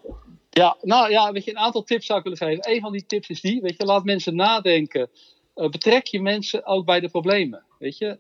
ja, 0.50 0.78
nou 0.82 1.10
ja, 1.10 1.32
weet 1.32 1.44
je, 1.44 1.52
een 1.52 1.58
aantal 1.58 1.84
tips 1.84 2.06
zou 2.06 2.18
ik 2.18 2.24
willen 2.24 2.40
geven. 2.40 2.74
Een 2.74 2.82
van 2.82 2.92
die 2.92 3.06
tips 3.06 3.30
is 3.30 3.42
die, 3.42 3.62
weet 3.62 3.76
je, 3.78 3.86
laat 3.86 4.04
mensen 4.04 4.36
nadenken. 4.36 5.10
betrek 5.54 6.08
je 6.08 6.22
mensen 6.22 6.66
ook 6.66 6.86
bij 6.86 7.00
de 7.00 7.10
problemen, 7.10 7.64
weet 7.80 7.98
je. 7.98 8.20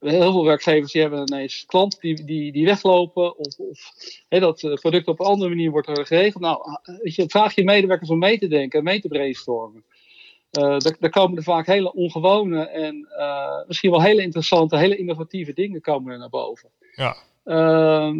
Ehm, 0.00 0.08
ehm, 0.10 0.20
heel 0.20 0.32
veel 0.32 0.44
werkgevers 0.44 0.92
die 0.92 1.00
hebben 1.00 1.32
ineens 1.32 1.64
klanten 1.66 2.00
die, 2.00 2.24
die, 2.24 2.52
die 2.52 2.64
weglopen 2.64 3.38
of, 3.38 3.58
of 3.58 3.92
dat 4.28 4.60
het 4.60 4.80
product 4.80 5.08
op 5.08 5.20
een 5.20 5.26
andere 5.26 5.50
manier 5.50 5.70
wordt 5.70 5.90
geregeld. 5.90 6.42
Nou, 6.42 6.60
weet 7.02 7.14
je, 7.14 7.28
vraag 7.28 7.54
je 7.54 7.64
medewerkers 7.64 8.10
om 8.10 8.18
mee 8.18 8.38
te 8.38 8.48
denken, 8.48 8.84
mee 8.84 9.00
te 9.00 9.08
brainstormen. 9.08 9.84
Uh, 10.58 10.78
daar, 10.78 11.10
komen 11.10 11.36
er 11.36 11.42
vaak 11.42 11.66
hele 11.66 11.92
ongewone 11.92 12.68
en 12.68 13.08
uh, 13.18 13.66
misschien 13.66 13.90
wel 13.90 14.02
hele 14.02 14.22
interessante, 14.22 14.76
hele 14.76 14.96
innovatieve 14.96 15.52
dingen 15.52 15.80
komen 15.80 16.12
er 16.12 16.18
naar 16.18 16.28
boven. 16.28 16.70
Ja. 16.94 17.16
Uh, 17.44 18.14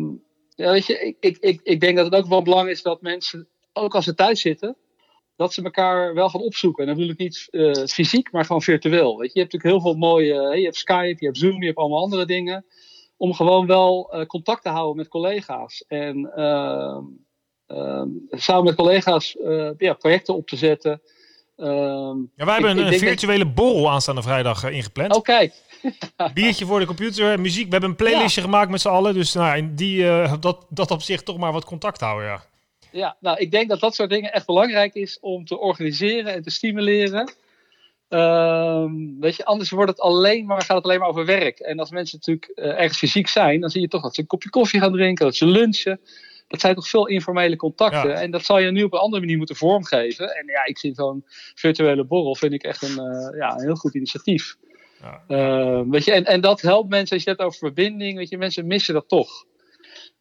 ja 0.55 0.71
weet 0.71 0.87
je, 0.87 0.99
ik, 1.01 1.17
ik, 1.21 1.37
ik, 1.41 1.61
ik 1.63 1.81
denk 1.81 1.97
dat 1.97 2.05
het 2.05 2.15
ook 2.15 2.27
wel 2.27 2.43
belangrijk 2.43 2.77
is 2.77 2.83
dat 2.83 3.03
mensen, 3.03 3.49
ook 3.73 3.95
als 3.95 4.05
ze 4.05 4.15
thuis 4.15 4.41
zitten, 4.41 4.77
dat 5.39 5.53
ze 5.53 5.63
elkaar 5.63 6.15
wel 6.15 6.29
gaan 6.29 6.41
opzoeken. 6.41 6.83
En 6.83 6.89
dan 6.89 6.97
bedoel 6.97 7.13
ik 7.13 7.19
niet 7.19 7.49
uh, 7.51 7.87
fysiek, 7.87 8.33
maar 8.33 8.45
gewoon 8.45 8.63
virtueel. 8.63 9.19
Weet 9.19 9.33
je, 9.33 9.39
je 9.39 9.41
hebt 9.41 9.53
natuurlijk 9.53 9.83
heel 9.83 9.93
veel 9.93 10.09
mooie. 10.09 10.57
je 10.59 10.65
hebt 10.65 10.77
Skype, 10.77 11.17
je 11.19 11.27
hebt 11.27 11.39
Zoom, 11.39 11.61
je 11.61 11.67
hebt 11.67 11.79
allemaal 11.79 12.03
andere 12.03 12.27
dingen. 12.27 12.65
Om 13.17 13.35
gewoon 13.35 13.67
wel 13.67 14.11
uh, 14.13 14.27
contact 14.27 14.63
te 14.63 14.69
houden 14.69 14.97
met 14.97 15.09
collega's. 15.09 15.85
En 15.89 16.33
uh, 16.37 18.03
samen 18.31 18.65
met 18.65 18.75
collega's 18.75 19.37
eh, 19.37 19.71
ja, 19.79 19.93
projecten 19.93 20.35
op 20.35 20.47
te 20.47 20.57
zetten. 20.57 21.03
Ehm, 21.57 22.17
ja, 22.37 22.45
wij 22.45 22.55
hebben 22.55 22.79
een, 22.79 22.99
virtuele 22.99 23.47
borrel 23.47 23.91
aanstaande 23.91 24.23
vrijdag 24.23 24.71
ingepland. 24.71 25.17
Oh, 25.17 25.23
kijk. 25.23 25.55
Biertje 26.35 26.67
voor 26.67 26.81
de 26.81 26.87
computer, 26.87 27.41
muziek. 27.41 27.65
We 27.65 27.73
hebben 27.73 27.91
een 27.91 27.97
playlistje 27.97 28.41
gemaakt 28.41 28.71
met 28.71 28.81
z'n 28.81 28.89
allen. 28.89 29.15
Dus 29.15 29.33
nou, 29.33 29.75
die, 29.75 30.05
dat, 30.41 30.67
dat 30.69 30.91
op 30.91 31.03
zich 31.03 31.23
toch 31.23 31.39
maar 31.39 31.53
wat 31.53 31.65
contact 31.65 32.01
houden, 32.01 32.29
ja 32.29 32.43
ja, 32.93 33.17
nou, 33.21 33.39
ik 33.39 33.51
denk 33.51 33.69
dat 33.69 33.81
dat 33.81 33.95
soort 33.95 34.11
dingen 34.11 34.33
echt 34.33 34.47
belangrijk 34.47 34.95
is 34.95 35.19
om 35.21 35.45
te 35.45 35.59
organiseren 35.59 36.35
en 36.35 36.43
te 36.43 36.51
stimuleren. 36.51 37.33
Ehm, 38.09 38.93
weet 39.21 39.37
je, 39.37 39.45
anders 39.45 39.71
wordt 39.71 39.91
het 39.91 40.01
alleen 40.01 40.47
maar, 40.47 40.63
gaat 40.63 40.77
het 40.77 40.85
alleen 40.85 40.99
maar 40.99 41.09
over 41.09 41.25
werk. 41.25 41.59
En 41.59 41.79
als 41.79 41.91
mensen 41.91 42.19
natuurlijk 42.19 42.53
uh, 42.55 42.81
ergens 42.81 42.99
fysiek 42.99 43.29
zijn, 43.29 43.61
dan 43.61 43.71
zie 43.71 43.81
je 43.81 43.89
toch 43.89 44.03
dat 44.03 44.15
ze 44.15 44.21
een 44.21 44.27
kopje 44.27 44.51
koffie 44.51 44.81
gaan 44.81 44.93
drinken, 44.93 45.25
dat 45.25 45.35
ze 45.35 45.47
lunchen. 45.47 46.01
Dat 46.49 46.61
zijn 46.61 46.75
toch 46.75 46.89
veel 46.89 47.07
informele 47.07 47.57
contacten. 47.57 48.15
En 48.15 48.31
dat 48.31 48.45
zal 48.45 48.59
je 48.59 48.71
nu 48.71 48.83
op 48.83 48.93
een 48.93 48.99
andere 48.99 49.21
manier 49.21 49.37
moeten 49.37 49.57
vormgeven. 49.57 50.37
En 50.37 50.47
ja, 50.47 50.65
ik 50.65 50.79
zie 50.79 50.95
zo'n 50.95 51.25
virtuele 51.55 52.05
borrel, 52.05 52.37
vind 52.37 52.53
ik 52.53 52.63
echt 52.63 52.83
een, 52.83 53.05
uh, 53.05 53.39
ja, 53.39 53.55
een 53.55 53.65
heel 53.65 53.75
goed 53.75 53.95
initiatief. 53.95 54.57
Ja. 55.01 55.23
Uh, 55.29 55.83
weet 55.91 56.05
je, 56.05 56.13
en, 56.13 56.25
en 56.25 56.41
dat 56.41 56.61
helpt 56.61 56.89
mensen, 56.89 57.17
als 57.17 57.25
je 57.25 57.31
het 57.31 57.39
hebt 57.39 57.51
over 57.51 57.67
verbinding, 57.67 58.17
weet 58.17 58.29
je, 58.29 58.39
mensen 58.39 58.67
missen 58.67 58.95
dat 58.95 59.09
toch. 59.09 59.45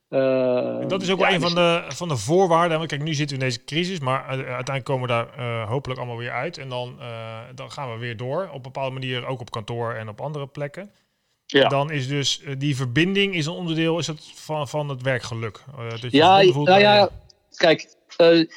Uh, 0.09 0.87
dat 0.87 1.01
is 1.01 1.11
ook 1.11 1.19
wel 1.19 1.33
een 1.33 1.41
van 1.41 1.55
de, 1.55 1.83
van 1.87 2.07
de 2.07 2.17
voorwaarden. 2.17 2.87
Kijk, 2.87 3.03
nu 3.03 3.13
zitten 3.13 3.37
we 3.37 3.43
in 3.43 3.49
deze 3.49 3.63
crisis, 3.63 3.99
maar 3.99 4.23
uiteindelijk 4.25 4.83
komen 4.83 5.01
we 5.01 5.13
daar 5.13 5.39
uh, 5.39 5.69
hopelijk 5.69 5.99
allemaal 5.99 6.17
weer 6.17 6.31
uit. 6.31 6.57
En 6.57 6.69
dan, 6.69 6.95
uh, 6.99 7.39
dan 7.55 7.71
gaan 7.71 7.91
we 7.91 7.97
weer 7.97 8.17
door. 8.17 8.47
Op 8.47 8.55
een 8.55 8.61
bepaalde 8.61 8.93
manier 8.93 9.25
ook 9.25 9.39
op 9.39 9.51
kantoor 9.51 9.93
en 9.93 10.09
op 10.09 10.21
andere 10.21 10.47
plekken. 10.47 10.91
Ja. 11.45 11.67
Dan 11.67 11.91
is 11.91 12.07
dus 12.07 12.41
die 12.57 12.75
verbinding 12.75 13.35
is 13.35 13.45
een 13.45 13.53
onderdeel 13.53 13.99
is 13.99 14.07
het 14.07 14.31
van, 14.35 14.67
van 14.67 14.89
het 14.89 15.01
werkgeluk. 15.01 15.63
dat 15.89 16.01
je 16.01 16.09
ja, 16.11 16.41
nou 16.41 16.79
ja, 16.79 17.09
kijk, 17.55 17.95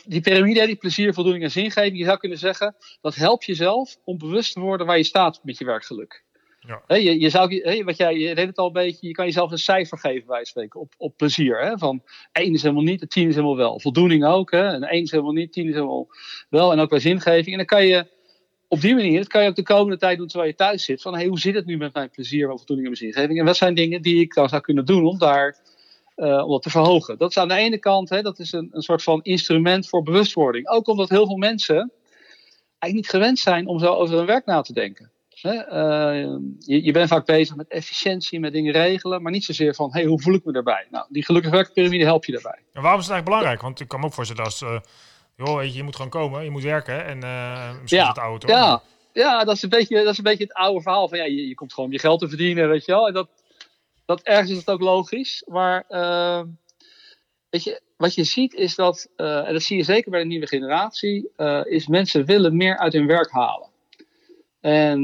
die 0.04 0.20
piramide, 0.20 0.66
die 0.66 0.76
plezier, 0.76 1.14
voldoening 1.14 1.44
en 1.44 1.50
zingeving, 1.50 1.98
je 1.98 2.04
zou 2.04 2.18
kunnen 2.18 2.38
zeggen, 2.38 2.74
dat 3.00 3.14
helpt 3.14 3.44
jezelf 3.44 3.96
om 4.04 4.18
bewust 4.18 4.52
te 4.52 4.60
worden 4.60 4.86
waar 4.86 4.96
je 4.96 5.04
staat 5.04 5.40
met 5.42 5.58
je 5.58 5.64
werkgeluk. 5.64 6.24
Ja. 6.60 6.96
je, 6.96 7.20
je, 7.20 7.30
zou, 7.30 7.82
wat 7.84 7.96
jij, 7.96 8.18
je 8.18 8.34
deed 8.34 8.46
het 8.46 8.56
al 8.56 8.66
een 8.66 8.72
beetje, 8.72 9.06
je 9.06 9.12
kan 9.12 9.24
jezelf 9.24 9.50
een 9.50 9.58
cijfer 9.58 9.98
geven, 9.98 10.28
wij 10.28 10.44
spreken, 10.44 10.80
op, 10.80 10.94
op 10.96 11.16
plezier. 11.16 11.60
Hè? 11.60 11.78
Van 11.78 12.02
1 12.32 12.52
is 12.52 12.62
helemaal 12.62 12.82
niet, 12.82 13.10
10 13.10 13.28
is 13.28 13.34
helemaal 13.34 13.56
wel. 13.56 13.80
Voldoening 13.80 14.24
ook, 14.24 14.50
hè? 14.50 14.68
en 14.68 14.82
1 14.82 15.02
is 15.02 15.10
helemaal 15.10 15.32
niet, 15.32 15.52
10 15.52 15.66
is 15.66 15.74
helemaal 15.74 16.08
wel. 16.48 16.72
En 16.72 16.78
ook 16.78 16.90
bij 16.90 17.00
zingeving. 17.00 17.46
En 17.46 17.56
dan 17.56 17.66
kan 17.66 17.86
je 17.86 18.06
op 18.68 18.80
die 18.80 18.94
manier, 18.94 19.18
dat 19.18 19.28
kan 19.28 19.42
je 19.42 19.48
ook 19.48 19.54
de 19.56 19.62
komende 19.62 19.96
tijd 19.96 20.18
doen 20.18 20.26
terwijl 20.26 20.50
je 20.50 20.56
thuis 20.56 20.84
zit. 20.84 21.02
Van 21.02 21.22
hoe 21.22 21.38
zit 21.38 21.54
het 21.54 21.66
nu 21.66 21.76
met 21.76 21.94
mijn 21.94 22.10
plezier, 22.10 22.46
mijn 22.46 22.58
voldoening 22.58 22.88
en 22.88 22.94
mijn 22.98 23.12
zingeving? 23.12 23.38
En 23.38 23.44
wat 23.44 23.56
zijn 23.56 23.74
dingen 23.74 24.02
die 24.02 24.20
ik 24.20 24.34
dan 24.34 24.48
zou 24.48 24.62
kunnen 24.62 24.84
doen 24.84 25.04
om 25.04 25.18
daar 25.18 25.58
uh, 26.16 26.44
om 26.44 26.50
dat 26.50 26.62
te 26.62 26.70
verhogen? 26.70 27.18
Dat 27.18 27.30
is 27.30 27.38
aan 27.38 27.48
de 27.48 27.54
ene 27.54 27.78
kant, 27.78 28.08
hè, 28.08 28.22
dat 28.22 28.38
is 28.38 28.52
een, 28.52 28.68
een 28.72 28.82
soort 28.82 29.02
van 29.02 29.22
instrument 29.22 29.88
voor 29.88 30.02
bewustwording. 30.02 30.68
Ook 30.68 30.88
omdat 30.88 31.08
heel 31.08 31.26
veel 31.26 31.36
mensen 31.36 31.92
eigenlijk 32.78 32.94
niet 32.94 33.08
gewend 33.08 33.38
zijn 33.38 33.66
om 33.66 33.78
zo 33.78 33.94
over 33.94 34.16
hun 34.16 34.26
werk 34.26 34.46
na 34.46 34.60
te 34.60 34.72
denken. 34.72 35.10
Uh, 35.44 35.52
je, 36.58 36.84
je, 36.84 36.92
bent 36.92 37.08
vaak 37.08 37.26
bezig 37.26 37.56
met 37.56 37.68
efficiëntie, 37.68 38.40
met 38.40 38.52
dingen 38.52 38.72
regelen, 38.72 39.22
maar 39.22 39.32
niet 39.32 39.44
zozeer 39.44 39.74
van 39.74 39.92
hey, 39.92 40.04
hoe 40.04 40.20
voel 40.20 40.34
ik 40.34 40.44
me 40.44 40.52
daarbij? 40.52 40.86
Nou, 40.90 41.06
die 41.08 41.24
gelukkige 41.24 41.54
werkpyramide 41.54 42.04
helpt 42.04 42.26
je 42.26 42.32
daarbij. 42.32 42.58
En 42.72 42.82
waarom 42.82 43.00
is 43.00 43.06
het 43.06 43.14
eigenlijk 43.14 43.24
belangrijk? 43.24 43.60
Want 43.60 43.80
ik 43.80 43.88
kan 43.88 44.00
me 44.00 44.06
ook 44.06 44.12
voorstellen 44.12 44.44
als, 44.44 44.60
uh, 44.60 44.80
joh, 45.36 45.56
weet 45.56 45.70
je, 45.70 45.76
je 45.76 45.82
moet 45.82 45.96
gewoon 45.96 46.10
komen, 46.10 46.44
je 46.44 46.50
moet 46.50 46.62
werken 46.62 47.04
en 47.04 47.24
uh, 47.24 47.80
misschien 47.80 48.02
ja, 48.02 48.10
is 48.10 48.32
het 48.32 48.40
toch? 48.40 48.50
Ja, 48.50 48.82
ja 49.12 49.44
dat, 49.44 49.56
is 49.56 49.62
een 49.62 49.68
beetje, 49.68 49.96
dat 49.96 50.12
is 50.12 50.18
een 50.18 50.24
beetje 50.24 50.44
het 50.44 50.54
oude 50.54 50.82
verhaal 50.82 51.08
van 51.08 51.18
ja, 51.18 51.24
je, 51.24 51.48
je 51.48 51.54
komt 51.54 51.72
gewoon 51.72 51.88
om 51.88 51.94
je 51.94 52.00
geld 52.00 52.20
te 52.20 52.28
verdienen, 52.28 52.68
weet 52.68 52.84
je 52.84 52.92
wel. 52.92 53.06
En 53.06 53.14
dat, 53.14 53.28
dat 54.04 54.20
ergens 54.20 54.50
is 54.50 54.56
het 54.56 54.70
ook 54.70 54.80
logisch, 54.80 55.44
maar 55.46 55.84
ehm, 55.88 56.46
weet 57.50 57.64
je, 57.64 57.80
wat 57.96 58.14
je 58.14 58.24
ziet 58.24 58.54
is 58.54 58.74
dat, 58.74 59.08
en 59.16 59.52
dat 59.52 59.62
zie 59.62 59.76
je 59.76 59.82
zeker 59.82 60.10
bij 60.10 60.20
de 60.20 60.26
nieuwe 60.26 60.46
generatie, 60.46 61.30
is 61.64 61.86
mensen 61.86 62.24
willen 62.24 62.56
meer 62.56 62.78
uit 62.78 62.92
hun 62.92 63.06
werk 63.06 63.30
halen. 63.30 63.69
En 64.60 65.00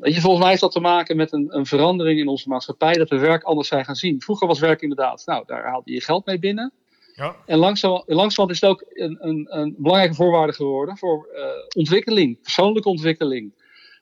weet 0.00 0.14
je, 0.14 0.20
volgens 0.20 0.40
mij 0.40 0.48
heeft 0.48 0.60
dat 0.60 0.72
te 0.72 0.80
maken 0.80 1.16
met 1.16 1.32
een, 1.32 1.56
een, 1.56 1.66
verandering 1.66 2.20
in 2.20 2.28
onze 2.28 2.48
maatschappij, 2.48 2.92
dat 2.92 3.08
we 3.08 3.18
werk 3.18 3.42
anders 3.42 3.68
zijn 3.68 3.84
gaan 3.84 3.94
zien. 3.94 4.20
Vroeger 4.20 4.46
was 4.46 4.58
werk 4.58 4.82
inderdaad, 4.82 5.22
nou, 5.26 5.42
daar 5.46 5.64
haalde 5.64 5.92
je 5.92 6.00
geld 6.00 6.26
mee 6.26 6.38
binnen. 6.38 6.72
Ja. 7.16 7.36
En 7.46 7.58
langzaam, 7.58 8.02
langzaam 8.06 8.50
is 8.50 8.60
het 8.60 8.70
ook 8.70 8.84
een, 8.88 9.16
een, 9.20 9.46
een 9.48 9.74
belangrijke 9.78 10.14
voorwaarde 10.14 10.52
geworden 10.52 10.96
voor 10.96 11.28
uh, 11.34 11.44
ontwikkeling, 11.76 12.40
persoonlijke 12.40 12.88
ontwikkeling, 12.88 13.52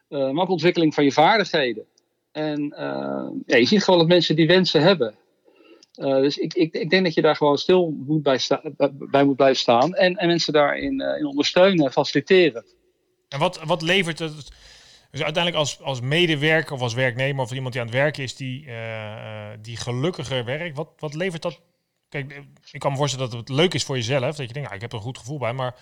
uh, 0.09 0.31
maar 0.31 0.43
ook 0.43 0.51
ontwikkeling 0.51 0.95
van 0.95 1.05
je 1.05 1.13
vaardigheden. 1.13 1.85
En 2.33 2.61
uh, 2.61 3.29
ja, 3.47 3.57
je 3.57 3.67
ziet 3.67 3.85
gewoon 3.85 4.01
dat 4.01 4.09
mensen 4.09 4.37
die 4.37 4.47
wensen 4.47 4.83
hebben. 4.83 5.15
dus 5.95 6.39
ik, 6.39 6.55
ik, 6.55 6.75
ik, 6.75 6.91
denk 6.91 7.05
dat 7.05 7.15
je 7.15 7.23
daar 7.23 7.37
gewoon 7.37 7.59
stil 7.59 7.95
moet 8.07 8.23
bij, 8.23 8.41
bij 8.91 9.25
moet 9.25 9.37
blijven 9.37 9.61
staan 9.61 9.95
en, 9.95 10.17
en 10.17 10.27
mensen 10.27 10.53
daarin 10.53 11.01
in 11.01 11.27
ondersteunen, 11.27 11.93
faciliteren. 11.93 12.65
En 13.35 13.41
wat, 13.41 13.61
wat 13.65 13.83
levert 13.83 14.19
het? 14.19 14.53
Dus 15.11 15.23
uiteindelijk 15.23 15.57
als, 15.57 15.81
als 15.81 16.01
medewerker 16.01 16.75
of 16.75 16.81
als 16.81 16.95
werknemer 16.95 17.45
of 17.45 17.53
iemand 17.53 17.73
die 17.73 17.83
aan 17.83 17.89
het 17.89 17.97
werken 17.97 18.23
is 18.23 18.37
die, 18.37 18.67
uh, 18.67 19.51
die 19.61 19.77
gelukkiger 19.77 20.45
werkt, 20.45 20.77
wat, 20.77 20.89
wat 20.99 21.15
levert 21.15 21.43
dat? 21.43 21.61
Kijk, 22.09 22.43
ik 22.71 22.81
kan 22.81 22.91
me 22.91 22.97
voorstellen 22.97 23.31
dat 23.31 23.39
het 23.39 23.49
leuk 23.49 23.75
is 23.75 23.85
voor 23.85 23.97
jezelf, 23.97 24.37
dat 24.37 24.47
je 24.47 24.53
denkt, 24.53 24.69
ah, 24.69 24.75
ik 24.75 24.81
heb 24.81 24.91
er 24.91 24.97
een 24.97 25.05
goed 25.05 25.19
gevoel 25.19 25.39
bij, 25.39 25.53
maar 25.53 25.75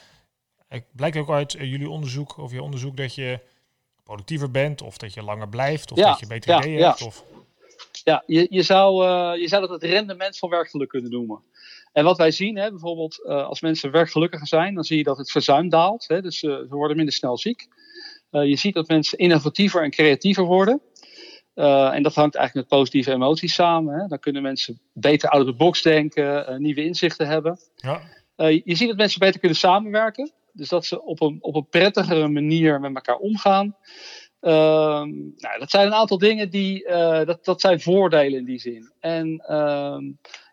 het 0.69 0.85
blijkt 0.93 1.17
ook 1.17 1.31
uit 1.31 1.55
eh, 1.55 1.71
jullie 1.71 1.91
onderzoek 1.91 2.37
of 2.37 2.53
je 2.53 2.63
onderzoek 2.63 2.97
dat 2.97 3.15
je 3.15 3.41
productiever 4.03 4.51
bent 4.51 4.83
of 4.83 4.97
dat 4.97 5.15
je 5.15 5.23
langer 5.23 5.49
blijft 5.49 5.93
of 5.93 5.99
dat 5.99 6.19
je 6.19 6.27
beter 6.27 6.59
ideeën 6.59 6.79
ja, 6.79 6.89
hebt. 6.89 7.03
Of... 7.03 7.25
Ja, 8.05 8.23
je, 8.27 8.47
je, 8.51 8.63
zou, 8.63 9.07
uh, 9.07 9.41
je 9.41 9.49
zou 9.49 9.67
dat 9.67 9.71
het 9.71 9.91
rendement 9.91 10.39
van 10.39 10.49
werkgeluk 10.49 10.89
kunnen 10.89 11.11
noemen. 11.11 11.43
En 11.93 12.05
wat 12.05 12.17
wij 12.17 12.31
zien, 12.31 12.57
hè, 12.57 12.71
bijvoorbeeld 12.71 13.21
uh, 13.25 13.47
als 13.47 13.61
mensen 13.61 13.91
werkgelukkiger 13.91 14.47
zijn, 14.47 14.75
dan 14.75 14.85
zie 14.85 14.97
je 14.97 15.03
dat 15.03 15.19
het 15.19 15.31
verzuim 15.31 15.69
daalt. 15.69 16.09
Hè, 16.09 16.23
dus 16.23 16.43
uh, 16.43 16.57
ze 16.57 16.67
worden 16.69 16.97
minder 16.97 17.15
snel 17.15 17.39
ziek. 17.39 17.69
Uh, 18.31 18.45
je 18.45 18.57
ziet 18.57 18.75
dat 18.75 18.89
mensen 18.89 19.19
innovatiever 19.19 19.83
en 19.83 19.91
creatiever 19.91 20.45
worden. 20.45 20.81
en 21.55 22.03
dat 22.03 22.15
hangt 22.15 22.35
eigenlijk 22.35 22.55
met 22.55 22.79
positieve 22.79 23.13
emoties 23.13 23.55
samen. 23.55 23.95
Hè. 24.01 24.07
Dan 24.07 24.19
kunnen 24.19 24.43
mensen 24.43 24.81
beter 24.93 25.29
out 25.29 25.43
of 25.43 25.51
the 25.51 25.57
box 25.57 25.83
denken, 25.83 26.63
nieuwe 26.63 26.85
inzichten 26.85 27.27
hebben. 27.27 27.59
Ja. 27.77 28.01
je 28.65 28.75
ziet 28.75 28.89
dat 28.89 28.97
mensen 28.97 29.21
beter 29.21 29.41
kunnen 29.41 29.59
samenwerken. 29.59 30.33
Dus 30.53 30.69
dat 30.69 30.87
ze 30.87 31.03
op 31.03 31.21
een, 31.21 31.39
op 31.41 31.55
een 31.55 31.69
prettigere 31.69 32.29
manier 32.29 32.81
met 32.81 32.95
elkaar 32.95 33.17
omgaan. 33.17 33.77
Ehm, 34.41 35.11
nou, 35.37 35.59
dat 35.59 35.71
zijn 35.71 35.87
een 35.87 35.95
aantal 35.95 36.19
dingen 36.19 36.51
die, 36.51 36.89
dat, 37.25 37.45
dat 37.45 37.61
zijn 37.61 37.81
voordelen 37.81 38.39
in 38.39 38.45
die 38.45 38.59
zin. 38.59 38.93
En 39.01 39.45
ehm, 39.47 40.05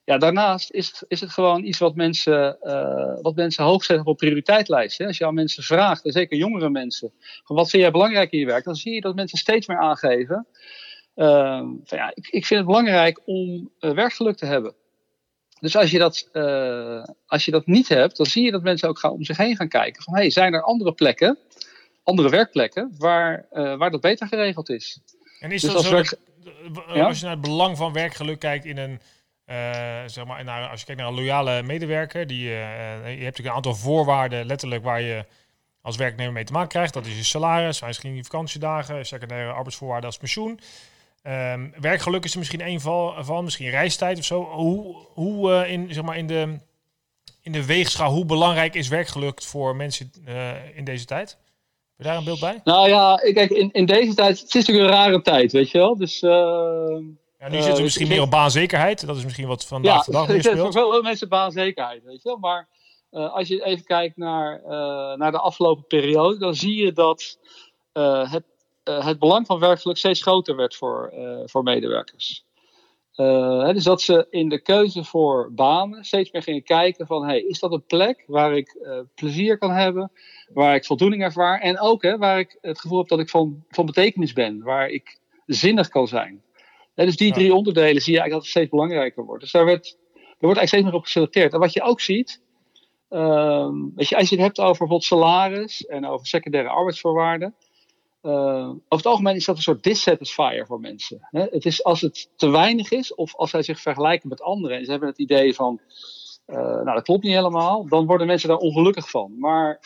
ja, 0.09 0.17
daarnaast 0.17 0.71
is 0.71 0.87
het, 0.87 1.05
is 1.07 1.19
het 1.19 1.31
gewoon 1.31 1.63
iets 1.63 1.77
wat 1.77 1.95
mensen, 1.95 2.57
uh, 2.61 3.21
wat 3.21 3.35
mensen 3.35 3.63
hoog 3.63 3.83
zetten 3.83 4.05
op 4.05 4.17
prioriteitslijst. 4.17 5.01
Als 5.01 5.17
je 5.17 5.25
aan 5.25 5.33
mensen 5.33 5.63
vraagt, 5.63 6.05
en 6.05 6.11
zeker 6.11 6.37
jongere 6.37 6.69
mensen, 6.69 7.13
van 7.43 7.55
wat 7.55 7.69
vind 7.69 7.81
jij 7.81 7.91
belangrijk 7.91 8.31
in 8.31 8.39
je 8.39 8.45
werk, 8.45 8.63
dan 8.63 8.75
zie 8.75 8.93
je 8.93 9.01
dat 9.01 9.15
mensen 9.15 9.37
steeds 9.37 9.67
meer 9.67 9.79
aangeven. 9.79 10.47
Uh, 11.15 11.57
van, 11.83 11.97
ja, 11.97 12.11
ik, 12.13 12.27
ik 12.27 12.45
vind 12.45 12.59
het 12.59 12.65
belangrijk 12.65 13.21
om 13.25 13.71
uh, 13.79 13.91
werkgeluk 13.91 14.37
te 14.37 14.45
hebben. 14.45 14.73
Dus 15.59 15.75
als 15.75 15.91
je, 15.91 15.97
dat, 15.97 16.29
als 17.25 17.45
je 17.45 17.51
dat 17.51 17.65
niet 17.65 17.87
hebt, 17.87 18.17
dan 18.17 18.25
zie 18.25 18.43
je 18.43 18.51
dat 18.51 18.63
mensen 18.63 18.89
ook 18.89 18.99
gaan 18.99 19.11
om 19.11 19.23
zich 19.23 19.37
heen 19.37 19.55
gaan 19.55 19.67
kijken. 19.67 20.03
Van 20.03 20.15
hey, 20.15 20.29
zijn 20.29 20.53
er 20.53 20.63
andere 20.63 20.93
plekken 20.93 21.37
andere 22.03 22.29
werkplekken 22.29 22.95
waar, 22.97 23.45
waar 23.49 23.91
dat 23.91 24.01
beter 24.01 24.27
geregeld 24.27 24.69
is. 24.69 24.99
En 25.39 25.51
is 25.51 25.61
dus 25.61 25.73
dat 25.73 25.83
zo, 25.83 25.91
werk... 25.91 26.17
als 26.87 27.19
je 27.19 27.25
naar 27.25 27.33
het 27.33 27.41
belang 27.41 27.77
van 27.77 27.93
werkgeluk 27.93 28.39
kijkt 28.39 28.65
in 28.65 28.77
een, 28.77 28.99
zeg 30.05 30.25
maar, 30.25 30.67
als 30.69 30.79
je 30.79 30.85
kijkt 30.85 31.01
naar 31.01 31.09
een 31.09 31.15
loyale 31.15 31.63
medewerker, 31.63 32.27
die, 32.27 32.43
je 32.43 32.53
hebt 32.53 33.19
natuurlijk 33.19 33.47
een 33.47 33.51
aantal 33.51 33.75
voorwaarden 33.75 34.45
letterlijk 34.45 34.83
waar 34.83 35.01
je 35.01 35.25
als 35.81 35.97
werknemer 35.97 36.33
mee 36.33 36.43
te 36.43 36.53
maken 36.53 36.69
krijgt. 36.69 36.93
Dat 36.93 37.05
is 37.05 37.17
je 37.17 37.23
salaris, 37.23 37.79
wijziging 37.79 38.25
vakantiedagen, 38.25 39.05
secundaire 39.05 39.51
arbeidsvoorwaarden 39.51 40.09
als 40.09 40.17
pensioen. 40.17 40.59
Um, 41.23 41.73
werkgeluk 41.79 42.23
is 42.23 42.31
er 42.31 42.37
misschien 42.37 42.67
een 42.67 42.81
van, 42.81 43.43
misschien 43.43 43.69
reistijd 43.69 44.17
of 44.17 44.23
zo. 44.25 44.43
Hoe, 44.43 44.95
hoe 45.13 45.67
in, 45.67 45.93
zeg 45.93 46.03
maar 46.03 46.17
in, 46.17 46.27
de, 46.27 46.57
in 47.41 47.51
de 47.51 47.65
weegschaal, 47.65 48.11
hoe 48.11 48.25
belangrijk 48.25 48.75
is 48.75 48.87
werkgeluk 48.87 49.41
voor 49.41 49.75
mensen 49.75 50.11
in 50.73 50.83
deze 50.83 51.05
tijd? 51.05 51.29
Heb 51.29 51.97
je 51.97 52.03
daar 52.03 52.17
een 52.17 52.23
beeld 52.23 52.39
bij? 52.39 52.61
Nou 52.63 52.89
ja, 52.89 53.15
kijk, 53.15 53.49
in, 53.49 53.71
in 53.71 53.85
deze 53.85 54.13
tijd, 54.13 54.39
het 54.39 54.47
is 54.47 54.53
natuurlijk 54.53 54.87
een 54.87 54.93
rare 54.93 55.21
tijd, 55.21 55.51
weet 55.51 55.71
je 55.71 55.77
wel. 55.77 55.97
Dus, 55.97 56.19
ja, 57.39 57.47
nu 57.47 57.55
zitten 57.55 57.75
we 57.75 57.81
misschien 57.81 58.07
meer 58.07 58.21
op 58.21 58.29
baanzekerheid. 58.29 59.05
Dat 59.05 59.17
is 59.17 59.23
misschien 59.23 59.47
wat 59.47 59.65
vandaag 59.65 60.05
de 60.05 60.11
dag 60.11 60.27
meer 60.27 60.39
speelt. 60.39 60.55
Ja, 60.55 60.61
voor 60.61 60.71
veel 60.71 61.01
mensen 61.01 61.29
baanzekerheid, 61.29 62.03
weet 62.03 62.21
je 62.21 62.29
wel. 62.29 62.37
Maar 62.37 62.67
uh, 63.11 63.33
als 63.33 63.47
je 63.47 63.63
even 63.65 63.85
kijkt 63.85 64.17
naar, 64.17 64.61
uh, 64.63 64.69
naar 65.17 65.31
de 65.31 65.39
afgelopen 65.39 65.87
periode, 65.87 66.37
dan 66.37 66.55
zie 66.55 66.75
je 66.75 66.93
dat 66.93 67.39
uh, 67.93 68.31
het, 68.31 68.43
het 68.83 69.19
belang 69.19 69.45
van 69.45 69.59
werkgeluk 69.59 69.97
steeds 69.97 70.21
groter 70.21 70.55
werd 70.55 70.75
voor, 70.75 71.13
voor 71.45 71.63
medewerkers. 71.63 72.47
Hè, 73.15 73.73
dus 73.73 73.83
dat 73.83 74.01
ze 74.01 74.27
in 74.29 74.49
de 74.49 74.61
keuze 74.61 75.03
voor 75.03 75.53
banen 75.53 76.03
steeds 76.03 76.31
meer 76.31 76.43
gingen 76.43 76.63
kijken 76.63 77.07
van, 77.07 77.25
hey, 77.25 77.39
is 77.41 77.59
dat 77.59 77.71
een 77.71 77.85
plek 77.85 78.23
waar 78.27 78.57
ik 78.57 78.77
plezier 79.15 79.57
kan 79.57 79.71
hebben, 79.71 80.11
waar 80.53 80.75
ik 80.75 80.85
voldoening 80.85 81.23
ervaar 81.23 81.59
en 81.59 81.79
ook 81.79 82.03
hè, 82.03 82.17
waar 82.17 82.39
ik 82.39 82.57
het 82.61 82.79
gevoel 82.79 82.97
heb 82.97 83.07
dat 83.07 83.19
ik 83.19 83.29
van, 83.29 83.63
van 83.69 83.85
betekenis 83.85 84.33
ben, 84.33 84.63
waar 84.63 84.89
ik 84.89 85.19
zinnig 85.45 85.89
kan 85.89 86.07
zijn. 86.07 86.41
Dus 87.05 87.17
die 87.17 87.33
drie 87.33 87.53
onderdelen 87.53 88.01
zie 88.01 88.13
je 88.13 88.19
eigenlijk 88.19 88.31
dat 88.31 88.41
het 88.41 88.49
steeds 88.49 88.69
belangrijker 88.69 89.25
wordt. 89.25 89.41
Dus 89.41 89.51
daar, 89.51 89.65
werd, 89.65 89.97
er 90.13 90.21
wordt 90.21 90.57
eigenlijk 90.57 90.67
steeds 90.67 90.83
meer 90.83 90.93
op 90.93 91.03
geselecteerd. 91.03 91.53
En 91.53 91.59
wat 91.59 91.73
je 91.73 91.81
ook 91.81 92.01
ziet, 92.01 92.41
Um, 93.09 93.91
weet 93.95 94.09
je, 94.09 94.17
als 94.17 94.29
je 94.29 94.35
het 94.35 94.45
hebt 94.45 94.59
over 94.59 94.69
bijvoorbeeld 94.69 95.03
salaris 95.03 95.85
en 95.85 96.05
over 96.05 96.27
secundaire 96.27 96.69
arbeidsvoorwaarden. 96.69 97.55
Uh, 98.21 98.67
over 98.67 98.79
het 98.87 99.05
algemeen 99.05 99.35
is 99.35 99.45
dat 99.45 99.55
een 99.55 99.61
soort 99.61 99.83
dissatisfier 99.83 100.65
voor 100.65 100.79
mensen. 100.79 101.27
Hè? 101.31 101.41
Het 101.41 101.65
is 101.65 101.83
als 101.83 102.01
het 102.01 102.29
te 102.35 102.49
weinig 102.49 102.91
is, 102.91 103.15
of 103.15 103.35
als 103.35 103.49
zij 103.49 103.63
zich 103.63 103.79
vergelijken 103.79 104.29
met 104.29 104.41
anderen 104.41 104.77
en 104.77 104.85
ze 104.85 104.91
hebben 104.91 105.09
het 105.09 105.17
idee 105.17 105.53
van, 105.53 105.79
uh, 106.47 106.55
nou 106.55 106.93
dat 106.93 107.03
klopt 107.03 107.23
niet 107.23 107.33
helemaal, 107.33 107.87
dan 107.87 108.05
worden 108.05 108.27
mensen 108.27 108.49
daar 108.49 108.57
ongelukkig 108.57 109.09
van. 109.09 109.39
Maar 109.39 109.79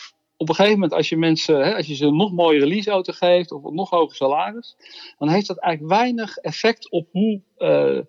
op 0.44 0.50
een 0.50 0.56
gegeven 0.56 0.80
moment, 0.80 0.94
als 0.94 1.10
je 1.10 1.18
mensen, 1.18 1.66
hè, 1.66 1.76
als 1.76 1.88
je 1.88 1.96
ze 1.96 2.06
een 2.06 2.16
nog 2.16 2.32
mooiere 2.32 2.68
leaseauto 2.68 3.14
geeft 3.14 3.52
of 3.52 3.64
een 3.64 3.76
nog 3.76 3.90
hoger 3.90 4.16
salaris, 4.16 4.76
dan 5.18 5.30
heeft 5.30 5.48
dat 5.48 5.58
eigenlijk 5.58 5.94
weinig 5.94 6.38
effect 6.38 6.92
op 6.92 7.08
hoe, 7.12 7.42
uh, 7.58 8.00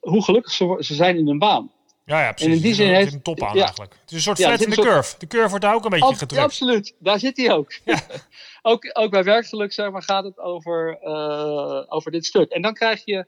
hoe 0.00 0.24
gelukkig 0.24 0.52
ze, 0.52 0.76
ze 0.78 0.94
zijn 0.94 1.16
in 1.16 1.26
hun 1.26 1.38
baan. 1.38 1.70
Ja, 2.04 2.20
ja, 2.20 2.32
precies. 2.32 2.46
En 2.46 2.56
in 2.56 2.62
die 2.62 2.74
zin 2.74 2.94
heeft 2.94 3.12
een 3.12 3.22
top 3.22 3.42
aan 3.42 3.58
eigenlijk. 3.58 3.92
Het 4.00 4.10
is 4.10 4.16
een 4.16 4.22
soort 4.22 4.38
flat 4.38 4.60
in 4.60 4.70
de 4.70 4.76
curve. 4.76 5.14
De 5.18 5.26
curve 5.26 5.48
wordt 5.48 5.64
daar 5.64 5.74
ook 5.74 5.84
een 5.84 5.90
beetje 5.90 6.14
gedrukt. 6.14 6.42
absoluut, 6.42 6.94
daar 6.98 7.18
zit 7.18 7.36
hij 7.36 7.52
ook. 7.52 7.72
ook. 8.62 8.90
Ook 8.92 9.10
bij 9.10 9.24
werkgeluk 9.24 9.72
zeg 9.72 9.90
maar, 9.90 10.02
gaat 10.02 10.24
het 10.24 10.38
over, 10.38 10.98
uh, 11.02 11.82
over 11.88 12.10
dit 12.10 12.26
stuk. 12.26 12.50
En 12.50 12.62
dan 12.62 12.74
krijg 12.74 13.04
je, 13.04 13.26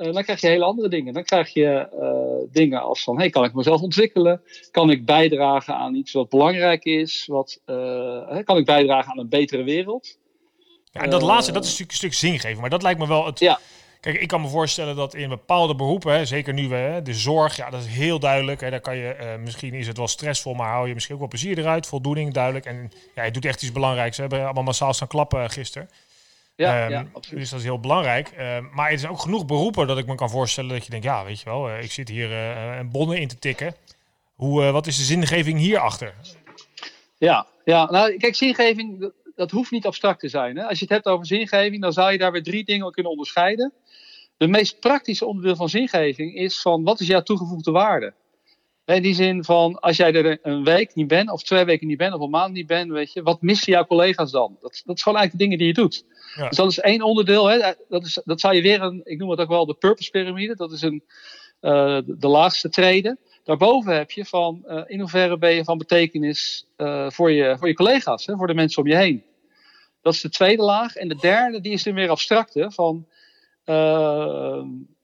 uh, 0.00 0.12
dan 0.12 0.22
krijg 0.22 0.40
je 0.40 0.46
hele 0.46 0.64
andere 0.64 0.88
dingen. 0.88 1.12
Dan 1.12 1.24
krijg 1.24 1.52
je 1.52 1.88
uh, 2.00 2.52
dingen 2.52 2.82
als 2.82 3.02
van, 3.02 3.18
hey, 3.18 3.30
kan 3.30 3.44
ik 3.44 3.54
mezelf 3.54 3.80
ontwikkelen? 3.80 4.42
Kan 4.70 4.90
ik 4.90 5.04
bijdragen 5.04 5.74
aan 5.74 5.94
iets 5.94 6.12
wat 6.12 6.28
belangrijk 6.28 6.84
is? 6.84 7.26
Wat, 7.26 7.60
kan 8.44 8.56
ik 8.56 8.64
bijdragen 8.64 9.12
aan 9.12 9.18
een 9.18 9.28
betere 9.28 9.62
wereld? 9.62 10.18
Ja, 10.92 11.00
en 11.00 11.10
dat 11.10 11.22
laatste, 11.22 11.52
dat 11.52 11.64
is 11.64 11.70
natuurlijk 11.70 11.90
een 11.90 12.10
stuk 12.10 12.30
zingeving. 12.30 12.60
Maar 12.60 12.70
dat 12.70 12.82
lijkt 12.82 12.98
me 12.98 13.06
wel 13.06 13.26
het... 13.26 13.38
Ja 13.38 13.58
Kijk, 14.00 14.20
ik 14.20 14.28
kan 14.28 14.40
me 14.40 14.48
voorstellen 14.48 14.96
dat 14.96 15.14
in 15.14 15.28
bepaalde 15.28 15.74
beroepen, 15.74 16.12
hè, 16.12 16.24
zeker 16.24 16.54
nu 16.54 16.68
we, 16.68 17.00
de 17.02 17.14
zorg, 17.14 17.56
ja, 17.56 17.70
dat 17.70 17.80
is 17.80 17.86
heel 17.86 18.18
duidelijk. 18.18 18.60
Hè, 18.60 18.70
daar 18.70 18.80
kan 18.80 18.96
je, 18.96 19.16
uh, 19.20 19.44
misschien 19.44 19.74
is 19.74 19.86
het 19.86 19.96
wel 19.96 20.08
stressvol, 20.08 20.54
maar 20.54 20.70
hou 20.70 20.88
je 20.88 20.94
misschien 20.94 21.14
ook 21.14 21.20
wel 21.20 21.30
plezier 21.30 21.58
eruit, 21.58 21.86
voldoening 21.86 22.32
duidelijk. 22.32 22.64
En 22.64 22.90
ja, 23.14 23.24
je 23.24 23.30
doet 23.30 23.44
echt 23.44 23.62
iets 23.62 23.72
belangrijks. 23.72 24.16
We 24.16 24.22
hebben 24.22 24.44
allemaal 24.44 24.62
massaal 24.62 24.94
staan 24.94 25.08
klappen 25.08 25.50
gisteren. 25.50 25.90
Ja, 26.60 26.84
um, 26.84 26.90
ja, 26.90 27.06
absoluut. 27.12 27.40
Dus 27.40 27.50
dat 27.50 27.58
is 27.58 27.64
heel 27.64 27.80
belangrijk. 27.80 28.32
Uh, 28.38 28.58
maar 28.74 28.90
het 28.90 28.98
is 28.98 29.06
ook 29.06 29.20
genoeg 29.20 29.46
beroepen 29.46 29.86
dat 29.86 29.98
ik 29.98 30.06
me 30.06 30.14
kan 30.14 30.30
voorstellen 30.30 30.70
dat 30.70 30.84
je 30.84 30.90
denkt, 30.90 31.04
ja, 31.04 31.24
weet 31.24 31.38
je 31.40 31.44
wel, 31.44 31.78
ik 31.78 31.92
zit 31.92 32.08
hier 32.08 32.32
een 32.32 32.90
bonnen 32.90 33.20
in 33.20 33.28
te 33.28 33.38
tikken. 33.38 33.74
Hoe, 34.34 34.70
wat 34.70 34.86
is 34.86 34.96
de 34.96 35.04
zingeving 35.04 35.58
hierachter? 35.58 36.14
Ja, 37.18 37.46
ja, 37.64 37.90
nou 37.90 38.16
kijk, 38.16 38.34
zingeving, 38.34 39.12
dat 39.34 39.50
hoeft 39.50 39.70
niet 39.70 39.86
abstract 39.86 40.20
te 40.20 40.28
zijn. 40.28 40.56
Hè? 40.56 40.64
Als 40.64 40.78
je 40.78 40.84
het 40.84 40.94
hebt 40.94 41.06
over 41.06 41.26
zingeving, 41.26 41.80
dan 41.80 41.92
zou 41.92 42.12
je 42.12 42.18
daar 42.18 42.32
weer 42.32 42.42
drie 42.42 42.64
dingen 42.64 42.90
kunnen 42.92 43.12
onderscheiden. 43.12 43.72
De 44.36 44.46
meest 44.46 44.80
praktische 44.80 45.26
onderdeel 45.26 45.56
van 45.56 45.68
zingeving 45.68 46.34
is 46.34 46.60
van 46.60 46.84
wat 46.84 47.00
is 47.00 47.06
jouw 47.06 47.22
toegevoegde 47.22 47.70
waarde? 47.70 48.14
In 48.84 49.02
die 49.02 49.14
zin 49.14 49.44
van 49.44 49.78
als 49.78 49.96
jij 49.96 50.14
er 50.14 50.38
een 50.42 50.64
week 50.64 50.94
niet 50.94 51.08
bent, 51.08 51.30
of 51.30 51.42
twee 51.42 51.64
weken 51.64 51.86
niet 51.86 51.98
bent, 51.98 52.14
of 52.14 52.20
een 52.20 52.30
maand 52.30 52.52
niet 52.52 52.66
bent, 52.66 52.90
weet 52.90 53.12
je, 53.12 53.22
wat 53.22 53.42
missen 53.42 53.72
jouw 53.72 53.84
collega's 53.84 54.30
dan? 54.30 54.56
Dat, 54.60 54.82
dat 54.84 54.96
is 54.96 55.02
gewoon 55.02 55.18
eigenlijk 55.18 55.32
de 55.32 55.36
dingen 55.36 55.58
die 55.58 55.66
je 55.66 55.72
doet. 55.72 56.04
Dus 56.48 56.56
dat 56.56 56.70
is 56.70 56.78
één 56.78 57.02
onderdeel. 57.02 57.46
Hè? 57.46 57.72
Dat, 57.88 58.04
is, 58.04 58.20
dat 58.24 58.40
zou 58.40 58.54
je 58.54 58.62
weer 58.62 58.82
een, 58.82 59.00
ik 59.04 59.18
noem 59.18 59.30
het 59.30 59.40
ook 59.40 59.48
wel 59.48 59.66
de 59.66 59.74
purpose 59.74 60.10
pyramide. 60.10 60.56
Dat 60.56 60.72
is 60.72 60.82
een, 60.82 61.02
uh, 61.60 61.98
de 62.06 62.28
laagste 62.28 62.68
treden. 62.68 63.18
Daarboven 63.44 63.96
heb 63.96 64.10
je 64.10 64.24
van 64.24 64.62
uh, 64.66 64.82
in 64.86 65.00
hoeverre 65.00 65.38
ben 65.38 65.54
je 65.54 65.64
van 65.64 65.78
betekenis 65.78 66.66
uh, 66.76 67.10
voor, 67.10 67.30
je, 67.32 67.56
voor 67.58 67.68
je 67.68 67.74
collega's, 67.74 68.26
hè? 68.26 68.36
voor 68.36 68.46
de 68.46 68.54
mensen 68.54 68.82
om 68.82 68.88
je 68.88 68.96
heen. 68.96 69.24
Dat 70.02 70.14
is 70.14 70.20
de 70.20 70.30
tweede 70.30 70.62
laag. 70.62 70.94
En 70.94 71.08
de 71.08 71.16
derde, 71.16 71.60
die 71.60 71.72
is 71.72 71.82
dan 71.82 71.94
weer 71.94 72.08
abstracte. 72.08 72.70
Van, 72.70 73.06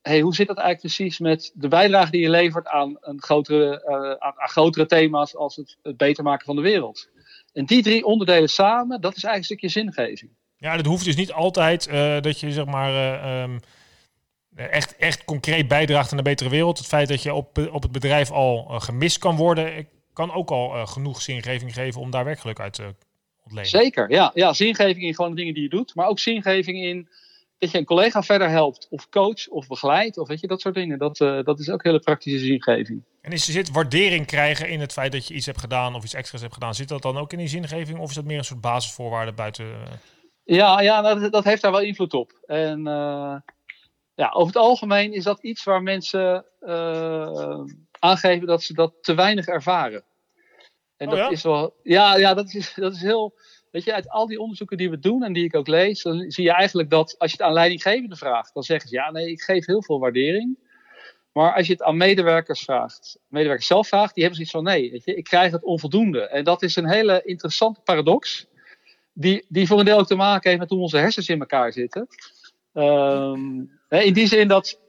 hey, 0.09 0.21
hoe 0.21 0.35
zit 0.35 0.47
dat 0.47 0.57
eigenlijk 0.57 0.95
precies 0.95 1.19
met 1.19 1.53
de 1.55 1.69
bijdrage 1.69 2.11
die 2.11 2.21
je 2.21 2.31
levert 2.31 2.67
aan, 2.67 2.97
een 3.01 3.23
grotere, 3.23 3.85
uh, 3.89 4.27
aan, 4.27 4.33
aan, 4.37 4.49
grotere 4.49 4.87
thema's 4.87 5.37
als 5.37 5.57
het, 5.57 5.77
het, 5.83 5.97
beter 5.97 6.25
maken 6.25 6.47
van 6.47 6.57
de 6.57 6.63
wereld? 6.63 7.09
En 7.53 7.67
die 7.67 7.83
drie 7.83 8.05
onderdelen 8.05 8.49
samen, 8.49 9.01
dat 9.01 9.17
is 9.17 9.25
eigenlijk 9.25 9.63
een 9.63 9.71
stukje 9.71 10.01
zingeving. 10.01 10.31
Ja, 10.57 10.77
dat 10.77 10.87
hoeft 10.87 11.05
dus 11.05 11.17
niet 11.17 11.33
altijd 11.33 11.89
uh, 11.89 12.21
dat 12.21 12.41
je 12.41 12.53
zeg 12.53 12.65
maar. 12.65 13.43
Um, 13.43 13.61
echt, 14.55 14.97
echt 14.97 15.25
concreet 15.25 15.69
bijdraagt 15.69 16.13
aan 16.13 16.19
een 16.19 16.25
betere 16.25 16.51
wereld. 16.51 16.79
Het 16.79 16.87
feit 16.87 17.09
dat 17.09 17.23
je 17.23 17.35
op, 17.35 17.59
op 17.73 17.83
het 17.83 17.93
bedrijf 17.93 18.31
al 18.31 18.65
gemist 18.65 19.19
kan 19.19 19.37
worden, 19.37 19.89
kan 20.13 20.33
ook 20.33 20.51
al 20.51 20.87
genoeg 20.87 21.23
zingeving 21.23 21.75
geven 21.75 22.01
om 22.01 22.11
daar 22.11 22.25
werkgeluk 22.25 22.61
uit 22.61 22.73
te 22.73 22.95
Zeker, 23.63 24.11
ja. 24.11 24.31
ja. 24.35 24.53
Zingeving 24.53 25.03
in 25.03 25.15
gewoon 25.15 25.31
de 25.31 25.37
dingen 25.37 25.55
die 25.55 25.63
je 25.63 25.69
doet. 25.69 25.95
Maar 25.95 26.07
ook 26.07 26.19
zingeving 26.19 26.83
in 26.83 27.09
dat 27.59 27.71
je 27.71 27.79
een 27.79 27.85
collega 27.85 28.23
verder 28.23 28.49
helpt. 28.49 28.87
Of 28.91 29.09
coach 29.09 29.49
of 29.49 29.67
begeleidt. 29.67 30.19
Of 30.19 30.29
weet 30.29 30.41
je, 30.41 30.47
dat 30.47 30.61
soort 30.61 30.75
dingen. 30.75 30.99
Dat, 30.99 31.21
uh, 31.21 31.43
dat 31.43 31.59
is 31.59 31.71
ook 31.71 31.83
hele 31.83 31.99
praktische 31.99 32.39
zingeving. 32.39 33.03
En 33.21 33.33
is 33.33 33.47
er 33.47 33.53
zit 33.53 33.71
waardering 33.71 34.27
krijgen 34.27 34.69
in 34.69 34.81
het 34.81 34.93
feit 34.93 35.13
dat 35.13 35.27
je 35.27 35.35
iets 35.35 35.47
hebt 35.47 35.61
gedaan 35.61 35.95
of 35.95 36.05
iets 36.05 36.15
extra's 36.15 36.41
hebt 36.41 36.55
gedaan. 36.55 36.75
Zit 36.75 36.89
dat 36.89 37.03
dan 37.03 37.17
ook 37.17 37.33
in 37.33 37.39
die 37.39 37.49
zingeving? 37.49 37.99
Of 37.99 38.09
is 38.09 38.15
dat 38.15 38.25
meer 38.25 38.39
een 38.39 38.45
soort 38.45 38.61
basisvoorwaarde 38.61 39.33
buiten... 39.33 39.65
Uh... 39.65 39.81
Ja, 40.45 40.81
ja 40.81 41.01
dat, 41.03 41.33
dat, 41.33 41.45
heeft 41.45 41.63
daar 41.63 41.73
wel 41.73 41.81
invloed 41.81 42.15
op. 42.15 42.33
En 42.47 42.79
uh, 42.79 43.37
ja, 44.15 44.31
over 44.33 44.47
het 44.47 44.57
algemeen 44.57 45.13
is 45.13 45.25
dat 45.25 45.43
iets 45.43 45.65
waar 45.65 45.83
mensen 45.83 46.45
aangeven 47.99 48.47
dat 48.47 48.63
ze 48.63 48.73
dat 48.73 48.93
te 49.01 49.15
weinig 49.15 49.47
ervaren. 49.47 50.05
En 50.97 51.09
oh, 51.09 51.17
dat 51.17 51.33
is 51.33 51.43
wel. 51.43 51.75
Ja, 51.83 52.17
ja 52.17 52.35
dat, 52.35 52.55
is, 52.55 52.75
dat 52.75 52.95
is 52.95 53.01
heel. 53.01 53.35
Weet 53.77 53.85
je, 53.85 53.95
uit 53.95 54.09
al 54.09 54.27
die 54.27 54.41
onderzoeken 54.41 54.77
die 54.77 54.91
we 54.91 54.99
doen 54.99 55.23
en 55.23 55.33
die 55.33 55.45
ik 55.45 55.55
ook 55.55 55.67
lees, 55.67 56.03
dan 56.03 56.31
zie 56.31 56.45
je 56.45 56.53
eigenlijk 56.53 56.91
dat 56.91 57.15
als 57.19 57.31
je 57.31 57.37
het 57.37 57.47
aan 57.47 57.53
leidinggevenden 57.53 58.19
vraagt, 58.19 58.55
dan 58.55 58.63
zeggen 58.63 58.89
ze 58.89 58.95
ja, 58.95 59.11
nee, 59.11 59.31
ik 59.31 59.43
geef 59.43 59.67
heel 59.67 59.83
veel 59.83 59.99
waardering. 59.99 60.59
Maar 61.33 61.55
als 61.55 61.67
je 61.67 61.73
het 61.73 61.83
aan 61.83 61.97
medewerkers 61.97 62.61
vraagt, 62.61 63.19
medewerkers 63.29 63.67
zelf 63.67 63.89
vraagt, 63.89 64.15
die 64.15 64.25
hebben 64.25 64.47
zoiets 64.47 64.53
van 64.53 64.65
nee, 64.65 64.91
weet 64.91 65.05
je, 65.05 65.15
ik 65.15 65.25
krijg 65.25 65.53
het 65.53 65.65
onvoldoende. 65.65 66.21
En 66.21 66.45
dat 66.45 66.63
is 66.63 66.77
een 66.77 66.89
hele 66.89 67.23
interessante 67.25 67.81
paradox, 67.81 68.47
die, 69.13 69.45
die 69.49 69.67
voor 69.67 69.79
een 69.79 69.85
deel 69.85 69.99
ook 69.99 70.07
te 70.07 70.15
maken 70.15 70.49
heeft 70.49 70.61
met 70.61 70.71
hoe 70.71 70.81
onze 70.81 70.99
hersens 70.99 71.29
in 71.29 71.41
elkaar 71.41 71.73
zitten. 71.73 72.07
Um, 72.73 73.71
in 73.89 74.13
die 74.13 74.27
zin 74.27 74.49
dat 74.49 74.81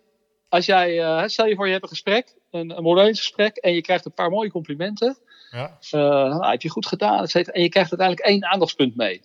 als 0.49 0.65
jij, 0.65 0.97
uh, 0.97 1.23
stel 1.25 1.47
je 1.47 1.55
voor 1.55 1.65
je 1.65 1.71
hebt 1.71 1.83
een 1.83 1.89
gesprek, 1.89 2.35
een, 2.51 2.77
een 2.77 3.15
gesprek, 3.15 3.57
en 3.57 3.73
je 3.73 3.81
krijgt 3.81 4.05
een 4.05 4.13
paar 4.13 4.29
mooie 4.29 4.51
complimenten. 4.51 5.17
Ja. 5.51 5.77
Uh, 5.91 6.01
nou, 6.01 6.45
heb 6.45 6.61
je 6.61 6.69
goed 6.69 6.85
gedaan, 6.85 7.23
et 7.23 7.35
En 7.35 7.61
je 7.61 7.69
krijgt 7.69 7.89
uiteindelijk 7.89 8.27
één 8.27 8.45
aandachtspunt 8.45 8.95
mee. 8.95 9.21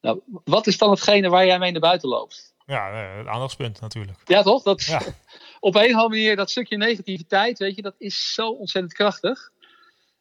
Nou, 0.00 0.20
wat 0.44 0.66
is 0.66 0.78
dan 0.78 0.90
hetgene 0.90 1.28
waar 1.28 1.46
jij 1.46 1.58
mee 1.58 1.70
naar 1.70 1.80
buiten 1.80 2.08
loopt? 2.08 2.54
Ja, 2.66 2.94
het 3.16 3.26
aandachtspunt 3.26 3.80
natuurlijk. 3.80 4.18
Ja, 4.24 4.42
toch? 4.42 4.62
Dat, 4.62 4.84
ja. 4.84 5.00
op 5.60 5.74
een 5.74 5.82
of 5.82 5.86
andere 5.86 6.08
manier, 6.08 6.36
dat 6.36 6.50
stukje 6.50 6.76
negativiteit, 6.76 7.58
weet 7.58 7.76
je, 7.76 7.82
dat 7.82 7.94
is 7.98 8.34
zo 8.34 8.48
ontzettend 8.48 8.94
krachtig. 8.94 9.50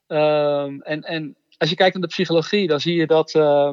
Uh, 0.08 0.64
en, 0.64 1.02
en 1.02 1.36
als 1.58 1.70
je 1.70 1.76
kijkt 1.76 1.94
naar 1.94 2.04
de 2.04 2.14
psychologie, 2.14 2.68
dan 2.68 2.80
zie 2.80 2.96
je 2.96 3.08
dat, 3.08 3.34
uh, 3.34 3.72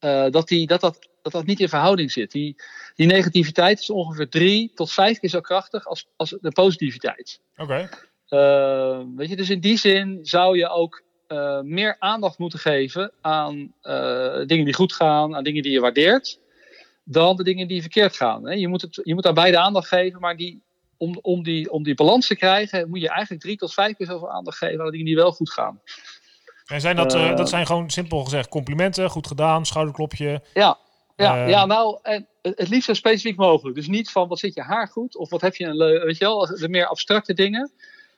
uh, 0.00 0.30
dat, 0.30 0.48
die, 0.48 0.66
dat, 0.66 0.80
dat, 0.80 1.08
dat 1.22 1.32
dat 1.32 1.46
niet 1.46 1.60
in 1.60 1.68
verhouding 1.68 2.12
zit. 2.12 2.30
Die, 2.30 2.62
die 2.94 3.06
negativiteit 3.06 3.80
is 3.80 3.90
ongeveer 3.90 4.28
drie 4.28 4.72
tot 4.74 4.92
vijf 4.92 5.18
keer 5.18 5.30
zo 5.30 5.40
krachtig 5.40 5.86
als, 5.86 6.08
als 6.16 6.36
de 6.40 6.52
positiviteit. 6.52 7.40
Oké. 7.56 7.88
Weet 9.16 9.28
je, 9.28 9.36
dus 9.36 9.50
in 9.50 9.60
die 9.60 9.76
zin 9.76 10.18
zou 10.22 10.56
je 10.56 10.68
ook, 10.68 11.02
uh, 11.28 11.60
meer 11.60 11.96
aandacht 11.98 12.38
moeten 12.38 12.58
geven 12.58 13.12
aan 13.20 13.72
dingen 14.46 14.64
die 14.64 14.74
goed 14.74 14.92
gaan, 14.92 15.36
aan 15.36 15.44
dingen 15.44 15.62
die 15.62 15.72
je 15.72 15.80
waardeert, 15.80 16.40
dan 17.04 17.36
de 17.36 17.44
dingen 17.44 17.68
die 17.68 17.80
verkeerd 17.80 18.16
gaan. 18.16 18.58
Je 18.58 18.68
moet, 18.68 18.82
het, 18.82 19.00
je 19.02 19.14
moet 19.14 19.26
aan 19.26 19.34
beide 19.34 19.58
aandacht 19.58 19.88
geven, 19.88 20.20
maar 20.20 20.36
die, 20.36 20.62
om, 20.96 21.18
om, 21.22 21.42
die, 21.42 21.70
om 21.70 21.82
die 21.82 21.94
balans 21.94 22.26
te 22.26 22.36
krijgen, 22.36 22.88
moet 22.88 23.00
je 23.00 23.08
eigenlijk 23.08 23.42
drie 23.42 23.56
tot 23.56 23.74
vijf 23.74 23.96
keer 23.96 24.06
zoveel 24.06 24.30
aandacht 24.30 24.58
geven 24.58 24.78
aan 24.78 24.84
de 24.84 24.90
dingen 24.90 25.06
die 25.06 25.16
wel 25.16 25.32
goed 25.32 25.52
gaan. 25.52 25.80
En 26.64 26.80
zijn 26.80 26.96
dat, 26.96 27.14
uh, 27.14 27.36
dat 27.36 27.48
zijn 27.48 27.66
gewoon 27.66 27.90
simpel 27.90 28.24
gezegd 28.24 28.48
complimenten, 28.48 29.10
goed 29.10 29.26
gedaan, 29.26 29.66
schouderklopje. 29.66 30.42
Ja, 30.54 30.78
ja, 31.16 31.46
ja 31.46 31.66
nou, 31.66 31.98
en 32.02 32.28
het 32.42 32.68
liefst 32.68 32.86
zo 32.86 32.94
specifiek 32.94 33.36
mogelijk. 33.36 33.76
Dus 33.76 33.86
niet 33.86 34.10
van 34.10 34.28
wat 34.28 34.38
zit 34.38 34.54
je 34.54 34.62
haar 34.62 34.88
goed 34.88 35.16
of 35.16 35.30
wat 35.30 35.40
heb 35.40 35.54
je 35.54 35.64
een 35.64 35.76
leuk, 35.76 36.02
weet 36.02 36.18
je 36.18 36.24
wel, 36.24 36.46
de 36.46 36.68
meer 36.68 36.86
abstracte 36.86 37.34
dingen. 37.34 37.72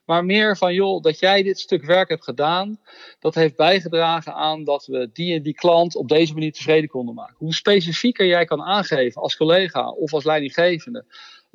Maar 0.07 0.25
meer 0.25 0.57
van, 0.57 0.75
joh, 0.75 1.03
dat 1.03 1.19
jij 1.19 1.43
dit 1.43 1.59
stuk 1.59 1.85
werk 1.85 2.09
hebt 2.09 2.25
gedaan, 2.25 2.81
dat 3.21 3.35
heeft 3.35 3.57
bijgedragen 3.57 4.35
aan 4.35 4.65
dat 4.65 4.87
we 4.87 5.11
die 5.13 5.35
en 5.35 5.43
die 5.43 5.55
klant 5.55 5.97
op 5.97 6.09
deze 6.09 6.33
manier 6.33 6.53
tevreden 6.53 6.89
konden 6.89 7.15
maken. 7.15 7.35
Hoe 7.39 7.55
specifieker 7.55 8.27
jij 8.27 8.45
kan 8.45 8.63
aangeven 8.63 9.23
als 9.23 9.37
collega 9.37 9.91
of 9.91 10.13
als 10.13 10.25
leidinggevende 10.25 11.05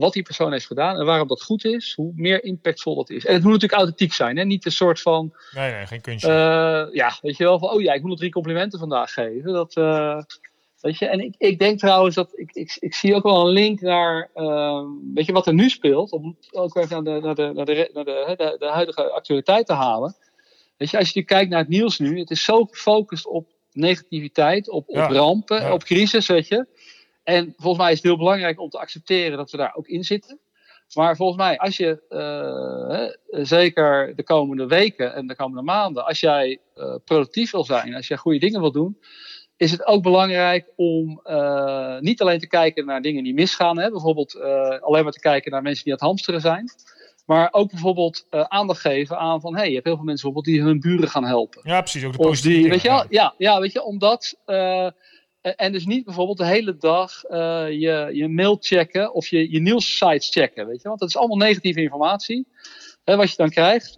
wat 0.02 0.14
die 0.14 0.24
persoon 0.24 0.52
heeft 0.52 0.66
gedaan 0.66 0.98
en 0.98 1.06
waarom 1.06 1.28
dat 1.28 1.44
goed 1.44 1.66
is, 1.66 1.94
hoe 1.96 2.12
meer 2.16 2.44
impactvol 2.44 2.96
dat 2.96 3.10
is. 3.10 3.26
En 3.26 3.34
het 3.34 3.44
moet 3.44 3.52
natuurlijk 3.52 3.80
authentiek 3.80 4.14
zijn, 4.14 4.38
hè? 4.38 4.44
niet 4.44 4.66
een 4.66 4.72
soort 4.72 5.02
van. 5.02 5.34
Nee, 5.56 5.72
nee, 5.72 5.86
geen 5.86 6.02
kunstje. 6.02 6.30
Uh, 6.30 6.96
ja, 6.96 7.18
weet 7.22 7.38
je 7.38 7.44
wel, 7.44 7.60
van 7.60 7.70
oh 7.70 7.82
ja, 7.82 7.94
ik 7.94 8.02
moet 8.02 8.10
nog 8.10 8.20
drie 8.20 8.32
complimenten 8.32 8.80
vandaag 8.80 9.14
geven. 9.14 9.54
Dat, 9.54 9.76
uh, 9.76 10.22
weet 10.82 10.98
je, 10.98 11.06
en 11.06 11.20
ik, 11.20 11.36
ik 11.38 11.60
denk 11.60 11.80
trouwens 11.80 12.16
dat 12.16 12.32
ik, 12.34 12.52
ik, 12.52 12.78
ik 12.80 12.94
zie 12.94 13.16
ook 13.16 13.24
wel 13.24 13.48
een 13.48 13.54
link 13.54 13.82
naar, 13.82 14.30
uh, 14.36 14.84
weet 15.14 15.26
je, 15.26 15.32
wat 15.32 15.48
er 15.48 15.54
nu 15.54 15.70
speelt, 15.70 16.12
om 16.12 16.38
ook 16.52 16.76
even 16.76 17.04
naar 17.04 17.14
de, 17.14 17.26
naar 17.26 17.36
de, 17.36 17.52
naar 17.54 17.66
de, 17.66 17.90
naar 17.94 18.06
de, 18.06 18.34
de, 18.38 18.56
de 18.60 18.66
huidige 18.66 19.12
actualiteit 19.12 19.66
te 19.66 19.74
halen. 19.74 20.16
Weet 20.78 20.90
je, 20.90 20.98
als 20.98 21.12
je 21.12 21.24
kijkt 21.24 21.50
naar 21.50 21.60
het 21.60 21.70
nieuws 21.70 22.00
nu, 22.00 22.20
het 22.20 22.30
is 22.30 22.44
zo 22.44 22.66
gefocust 22.66 23.28
op 23.28 23.48
negativiteit, 23.72 24.70
op, 24.70 24.90
op 24.90 24.96
rampen, 24.96 25.62
ja. 25.62 25.74
op 25.74 25.84
crisis, 25.84 26.28
weet 26.28 26.48
je. 26.48 26.68
En 27.24 27.54
volgens 27.58 27.84
mij 27.84 27.92
is 27.92 27.98
het 27.98 28.08
heel 28.08 28.18
belangrijk 28.18 28.60
om 28.60 28.70
te 28.70 28.80
accepteren 28.80 29.38
dat 29.38 29.52
we 29.52 29.58
daar 29.58 29.76
ook 29.76 29.88
in 29.88 30.04
zitten. 30.04 30.40
Maar 30.94 31.16
volgens 31.16 31.38
mij, 31.38 31.58
als 31.58 31.78
je 31.78 32.02
uh, 32.10 33.44
zeker 33.44 34.16
de 34.16 34.24
komende 34.24 34.66
weken 34.66 35.14
en 35.14 35.28
de 35.28 35.36
komende 35.36 35.62
maanden, 35.62 36.06
als 36.06 36.20
jij 36.20 36.60
uh, 36.76 36.96
productief 37.06 37.52
wil 37.52 37.64
zijn, 37.64 37.96
als 37.96 38.08
jij 38.08 38.18
goede 38.18 38.40
dingen 38.40 38.62
wil 38.62 38.72
doen, 38.72 38.98
is 39.62 39.72
het 39.72 39.86
ook 39.86 40.04
belangrijk 40.04 40.68
om 40.76 41.22
uh, 41.26 42.00
niet 42.00 42.22
alleen 42.22 42.40
te 42.40 42.48
kijken 42.48 42.86
naar 42.86 43.02
dingen 43.02 43.24
die 43.24 43.34
misgaan, 43.34 43.80
hè, 43.80 43.90
bijvoorbeeld 43.90 44.42
alleen 44.82 45.04
maar 45.04 45.12
te 45.12 45.20
kijken 45.20 45.52
naar 45.52 45.62
mensen 45.62 45.84
die 45.84 45.94
aan 45.94 46.00
het 46.00 46.08
hamsteren 46.08 46.42
zijn. 46.42 46.70
Maar 47.26 47.48
ook 47.52 47.70
bijvoorbeeld 47.70 48.26
aandacht 48.30 48.80
geven 48.80 49.18
aan 49.18 49.42
van, 49.42 49.56
hey, 49.56 49.68
je 49.68 49.74
hebt 49.74 49.86
heel 49.86 49.96
veel 49.96 50.06
mensen 50.06 50.32
bijvoorbeeld 50.32 50.56
die 50.56 50.68
hun 50.68 50.80
buren 50.80 51.10
gaan 51.10 51.26
helpen. 51.26 51.62
Ja, 51.64 51.82
precies. 51.82 52.04
Ook 52.04 52.12
de 52.14 52.28
of 52.28 52.42
die, 52.42 52.70
weet 52.70 52.82
je 52.82 52.90
wel, 52.90 53.06
ja, 53.10 53.34
ja, 53.38 53.60
weet 53.60 53.72
je, 53.72 53.84
omdat 53.84 54.38
en 55.42 55.72
dus 55.72 55.86
niet 55.86 56.06
bijvoorbeeld 56.06 56.38
de 56.38 56.46
hele 56.46 56.78
dag 56.78 57.22
je, 57.70 58.10
je 58.14 58.28
mail 58.28 58.58
checken 58.60 59.14
of 59.14 59.28
je, 59.28 59.52
je 59.52 59.60
nieuwssites 59.60 60.30
checken. 60.30 60.68
Weet 60.68 60.82
je? 60.82 60.88
Want 60.88 61.00
dat 61.00 61.10
is 61.10 61.18
allemaal 61.18 61.38
negatieve 61.38 61.82
informatie. 61.82 62.48
Hè, 63.04 63.16
wat 63.16 63.30
je 63.30 63.38
dan 63.38 63.50
krijgt, 63.50 63.98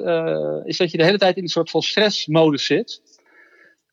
is 0.66 0.78
dat 0.78 0.92
je 0.92 0.98
de 0.98 1.04
hele 1.04 1.18
tijd 1.18 1.38
in 1.38 1.44
een 1.44 1.50
soort 1.50 1.70
van 1.70 1.82
stressmodus 1.82 2.66
zit. 2.66 3.02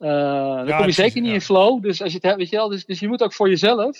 Uh, 0.01 0.09
dan 0.57 0.67
ja, 0.67 0.77
kom 0.77 0.87
je 0.87 0.93
zeker 0.93 1.21
niet 1.21 1.33
in 1.33 1.41
flow. 1.41 1.83
Dus, 1.83 2.03
als 2.03 2.11
je 2.11 2.17
het 2.17 2.25
hebt, 2.25 2.39
weet 2.39 2.51
je 2.51 2.57
wel, 2.57 2.69
dus, 2.69 2.85
dus 2.85 3.01
je 3.01 3.09
moet 3.09 3.23
ook 3.23 3.33
voor 3.33 3.49
jezelf, 3.49 3.99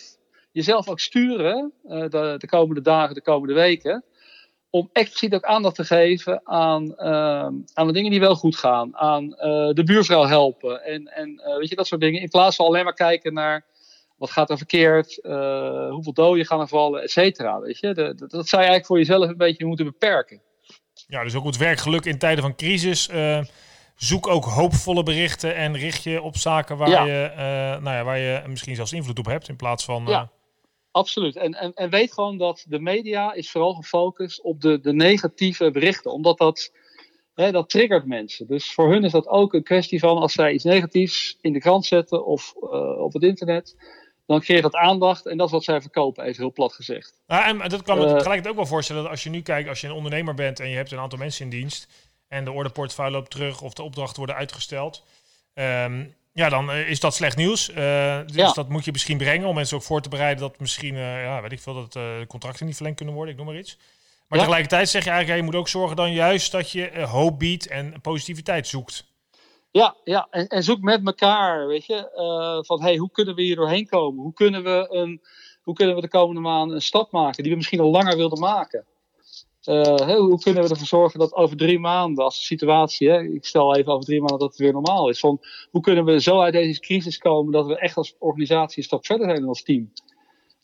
jezelf 0.53 0.89
ook 0.89 1.01
sturen 1.01 1.73
de, 1.83 2.35
de 2.39 2.47
komende 2.47 2.81
dagen, 2.81 3.15
de 3.15 3.23
komende 3.23 3.55
weken 3.55 4.05
om 4.71 4.91
expliciet 4.93 5.35
ook 5.35 5.45
aandacht 5.45 5.75
te 5.75 5.85
geven 5.85 6.41
aan, 6.45 6.95
uh, 6.99 7.49
aan 7.75 7.87
de 7.87 7.93
dingen 7.93 8.11
die 8.11 8.21
wel 8.21 8.35
goed 8.35 8.57
gaan. 8.57 8.97
Aan 8.97 9.25
uh, 9.25 9.71
de 9.73 9.83
buurvrouw 9.85 10.25
helpen 10.25 10.85
en, 10.85 11.07
en 11.07 11.43
uh, 11.47 11.57
weet 11.57 11.69
je, 11.69 11.77
dat 11.77 11.87
soort 11.87 12.01
dingen. 12.01 12.21
In 12.21 12.29
plaats 12.29 12.57
van 12.57 12.67
alleen 12.67 12.85
maar 12.85 12.95
kijken 12.95 13.35
naar 13.35 13.65
wat 14.17 14.31
gaat 14.31 14.51
er 14.51 14.57
verkeerd, 14.57 15.19
hoeveel 15.91 16.13
doden 16.13 16.47
gaan 16.47 16.61
er 16.61 16.69
vallen, 16.69 17.03
et 17.03 17.11
cetera. 17.11 17.61
Weet 17.61 17.79
je? 17.79 17.95
De, 17.95 18.15
dat 18.15 18.49
zou 18.49 18.63
je 18.63 18.69
eigenlijk 18.69 18.87
voor 18.87 18.99
jezelf 18.99 19.29
een 19.29 19.37
beetje 19.37 19.67
moeten 19.67 19.85
beperken. 19.85 20.41
Ja, 21.07 21.23
dus 21.23 21.35
ook 21.35 21.45
het 21.45 21.57
werkgeluk 21.57 22.05
in 22.05 22.19
tijden 22.19 22.43
van 22.43 22.55
crisis. 22.55 23.09
Zoek 24.01 24.27
ook 24.27 24.45
hoopvolle 24.45 25.03
berichten 25.03 25.55
en 25.55 25.77
richt 25.77 26.03
je 26.03 26.23
op 26.23 26.37
zaken 26.37 26.77
waar, 26.77 26.89
ja. 26.89 27.05
je, 27.05 27.31
nou 27.81 27.97
ja, 27.97 28.05
waar 28.05 28.19
je 28.19 28.43
misschien 28.47 28.75
zelfs 28.75 28.93
invloed 28.93 29.19
op 29.19 29.27
hebt. 29.27 29.49
In 29.49 29.57
plaats 29.57 29.85
van... 29.85 30.05
Ja. 30.07 30.31
Absoluut. 30.91 31.37
En, 31.37 31.55
en, 31.55 31.75
en 31.75 31.91
weet 31.91 32.13
gewoon 32.13 32.39
dat 32.39 32.65
de 32.69 32.79
media 32.79 33.33
is 33.33 33.51
vooral 33.51 33.75
gefocust 33.75 34.43
op 34.43 34.61
de, 34.61 34.81
de 34.81 34.93
negatieve 34.93 35.71
berichten. 35.71 36.13
Omdat 36.13 36.39
dat, 36.39 36.73
hè, 37.35 37.51
dat 37.51 37.71
triggert 37.71 38.07
mensen. 38.07 38.47
Dus 38.47 38.73
voor 38.73 38.91
hun 38.91 39.05
is 39.05 39.13
dat 39.13 39.29
ook 39.29 39.55
een 39.55 39.63
kwestie 39.63 39.99
van 39.99 40.19
als 40.19 40.33
zij 40.33 40.53
iets 40.53 40.65
negatiefs 40.65 41.39
in 41.41 41.53
de 41.53 41.59
krant 41.59 41.87
zetten 41.87 42.27
of 42.27 42.55
uh, 42.63 43.01
op 43.01 43.13
het 43.13 43.23
internet. 43.23 43.77
Dan 44.27 44.41
creëert 44.41 44.63
dat 44.63 44.75
aandacht 44.75 45.27
en 45.27 45.37
dat 45.37 45.47
is 45.47 45.53
wat 45.53 45.65
zij 45.65 45.81
verkopen, 45.81 46.25
even 46.25 46.43
heel 46.43 46.53
plat 46.53 46.73
gezegd. 46.73 47.21
Nou, 47.27 47.61
en 47.61 47.69
dat 47.69 47.83
kan 47.83 47.99
me 47.99 48.07
uh, 48.07 48.21
gelijk 48.21 48.49
ook 48.49 48.57
wel 48.57 48.67
voorstellen 48.67 49.03
dat 49.03 49.11
als 49.11 49.23
je 49.23 49.31
nu 49.31 49.43
kijkt, 49.43 49.69
als 49.69 49.81
je 49.81 49.87
een 49.87 49.93
ondernemer 49.93 50.35
bent 50.35 50.61
en 50.61 50.69
je 50.69 50.77
hebt 50.77 50.93
een 50.93 50.99
aantal 50.99 51.19
mensen 51.19 51.45
in 51.45 51.51
dienst. 51.51 52.10
En 52.31 52.45
de 52.45 52.53
ordeportefeuille 52.53 53.13
loopt 53.13 53.31
terug 53.31 53.63
of 53.63 53.73
de 53.73 53.83
opdrachten 53.83 54.17
worden 54.17 54.37
uitgesteld. 54.37 55.05
Um, 55.55 56.15
ja, 56.33 56.49
dan 56.49 56.71
uh, 56.71 56.89
is 56.89 57.01
dat 57.01 57.15
slecht 57.15 57.37
nieuws. 57.37 57.71
Uh, 57.71 57.77
dus 58.27 58.37
ja. 58.37 58.53
dat 58.53 58.69
moet 58.69 58.85
je 58.85 58.93
misschien 58.93 59.19
brengen 59.19 59.49
om 59.49 59.55
mensen 59.55 59.77
ook 59.77 59.83
voor 59.83 60.01
te 60.01 60.09
bereiden 60.09 60.41
dat 60.43 60.59
misschien, 60.59 60.95
uh, 60.95 61.23
ja, 61.23 61.43
weet 61.43 61.53
ik 61.53 61.61
veel, 61.61 61.75
dat 61.75 61.99
contracten 62.27 62.67
niet 62.67 62.75
verlengd 62.75 62.97
kunnen 62.97 63.15
worden. 63.15 63.33
Ik 63.35 63.41
noem 63.41 63.51
maar 63.51 63.59
iets. 63.61 63.77
Maar 64.29 64.39
ja. 64.39 64.45
tegelijkertijd 64.45 64.89
zeg 64.89 65.05
je 65.05 65.11
eigenlijk, 65.11 65.39
ja, 65.39 65.45
je 65.45 65.51
moet 65.53 65.61
ook 65.61 65.69
zorgen 65.69 65.97
dan 65.97 66.13
juist 66.13 66.53
dat 66.53 66.71
je 66.71 67.01
hoop 67.01 67.39
biedt 67.39 67.67
en 67.67 68.01
positiviteit 68.01 68.67
zoekt. 68.67 69.05
Ja, 69.71 69.97
ja. 70.05 70.27
En, 70.31 70.47
en 70.47 70.63
zoek 70.63 70.81
met 70.81 71.07
elkaar, 71.07 71.67
weet 71.67 71.87
je, 71.87 72.09
van 72.67 72.83
hey, 72.83 72.97
hoe 72.97 73.11
kunnen 73.11 73.35
we 73.35 73.43
hier 73.43 73.57
doorheen 73.57 73.87
komen? 73.87 74.23
Hoe 74.23 74.35
kunnen 74.35 74.63
we, 74.63 74.87
een, 74.91 75.21
hoe 75.63 75.75
kunnen 75.75 75.95
we 75.95 76.01
de 76.01 76.09
komende 76.09 76.41
maanden 76.41 76.77
een 76.77 76.83
stap 76.83 77.13
maken 77.13 77.43
die 77.43 77.53
we 77.53 77.59
misschien 77.59 77.81
al 77.81 77.91
langer 77.91 78.17
wilden 78.17 78.39
maken? 78.39 78.85
Uh, 79.69 80.17
hoe 80.17 80.41
kunnen 80.41 80.63
we 80.63 80.69
ervoor 80.69 80.87
zorgen 80.87 81.19
dat 81.19 81.35
over 81.35 81.57
drie 81.57 81.79
maanden, 81.79 82.25
als 82.25 82.39
de 82.39 82.45
situatie, 82.45 83.09
hè, 83.09 83.23
ik 83.23 83.45
stel 83.45 83.77
even 83.77 83.93
over 83.93 84.05
drie 84.05 84.19
maanden 84.19 84.39
dat 84.39 84.49
het 84.49 84.59
weer 84.59 84.73
normaal 84.73 85.09
is, 85.09 85.21
van 85.21 85.41
hoe 85.71 85.81
kunnen 85.81 86.05
we 86.05 86.21
zo 86.21 86.41
uit 86.41 86.53
deze 86.53 86.81
crisis 86.81 87.19
komen 87.19 87.53
dat 87.53 87.67
we 87.67 87.79
echt 87.79 87.97
als 87.97 88.17
organisatie 88.19 88.79
een 88.79 88.85
stap 88.85 89.07
verder 89.07 89.27
zijn 89.27 89.39
dan 89.39 89.49
als 89.49 89.63
team? 89.63 89.93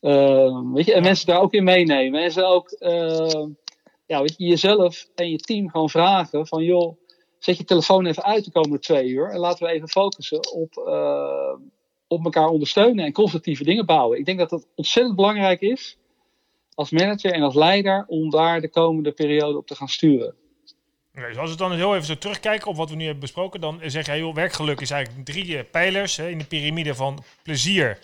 Uh, 0.00 0.72
weet 0.72 0.86
je, 0.86 0.94
en 0.94 1.02
mensen 1.02 1.26
daar 1.26 1.40
ook 1.40 1.52
in 1.52 1.64
meenemen. 1.64 2.22
En 2.22 2.32
ze 2.32 2.44
ook 2.44 2.76
uh, 2.78 3.46
ja, 4.06 4.20
weet 4.20 4.34
je, 4.36 4.44
jezelf 4.44 5.08
en 5.14 5.30
je 5.30 5.38
team 5.38 5.70
gewoon 5.70 5.90
vragen 5.90 6.46
van 6.46 6.64
joh, 6.64 6.96
zet 7.38 7.56
je 7.56 7.64
telefoon 7.64 8.06
even 8.06 8.24
uit 8.24 8.44
de 8.44 8.52
komende 8.52 8.78
twee 8.78 9.08
uur 9.08 9.30
en 9.30 9.38
laten 9.38 9.66
we 9.66 9.72
even 9.72 9.88
focussen 9.88 10.52
op, 10.52 10.76
op 12.08 12.24
elkaar 12.24 12.48
ondersteunen 12.48 13.04
en 13.04 13.12
constructieve 13.12 13.64
dingen 13.64 13.86
bouwen. 13.86 14.18
Ik 14.18 14.24
denk 14.24 14.38
dat 14.38 14.50
dat 14.50 14.66
ontzettend 14.74 15.16
belangrijk 15.16 15.60
is 15.60 15.98
als 16.76 16.90
manager 16.90 17.32
en 17.32 17.42
als 17.42 17.54
leider 17.54 18.04
om 18.06 18.30
daar 18.30 18.60
de 18.60 18.70
komende 18.70 19.12
periode 19.12 19.58
op 19.58 19.66
te 19.66 19.74
gaan 19.74 19.88
sturen. 19.88 20.34
Okay, 21.14 21.28
dus 21.28 21.38
als 21.38 21.50
we 21.50 21.56
dan 21.56 21.72
heel 21.72 21.94
even 21.94 22.06
zo 22.06 22.18
terugkijken 22.18 22.68
op 22.68 22.76
wat 22.76 22.90
we 22.90 22.96
nu 22.96 23.02
hebben 23.02 23.20
besproken, 23.20 23.60
dan 23.60 23.80
zeg 23.84 24.06
jij, 24.06 24.18
joh, 24.18 24.34
werkgeluk 24.34 24.80
is 24.80 24.90
eigenlijk 24.90 25.24
drie 25.24 25.64
pijlers 25.64 26.16
hè, 26.16 26.28
in 26.28 26.38
de 26.38 26.44
piramide 26.44 26.94
van 26.94 27.24
plezier, 27.42 27.98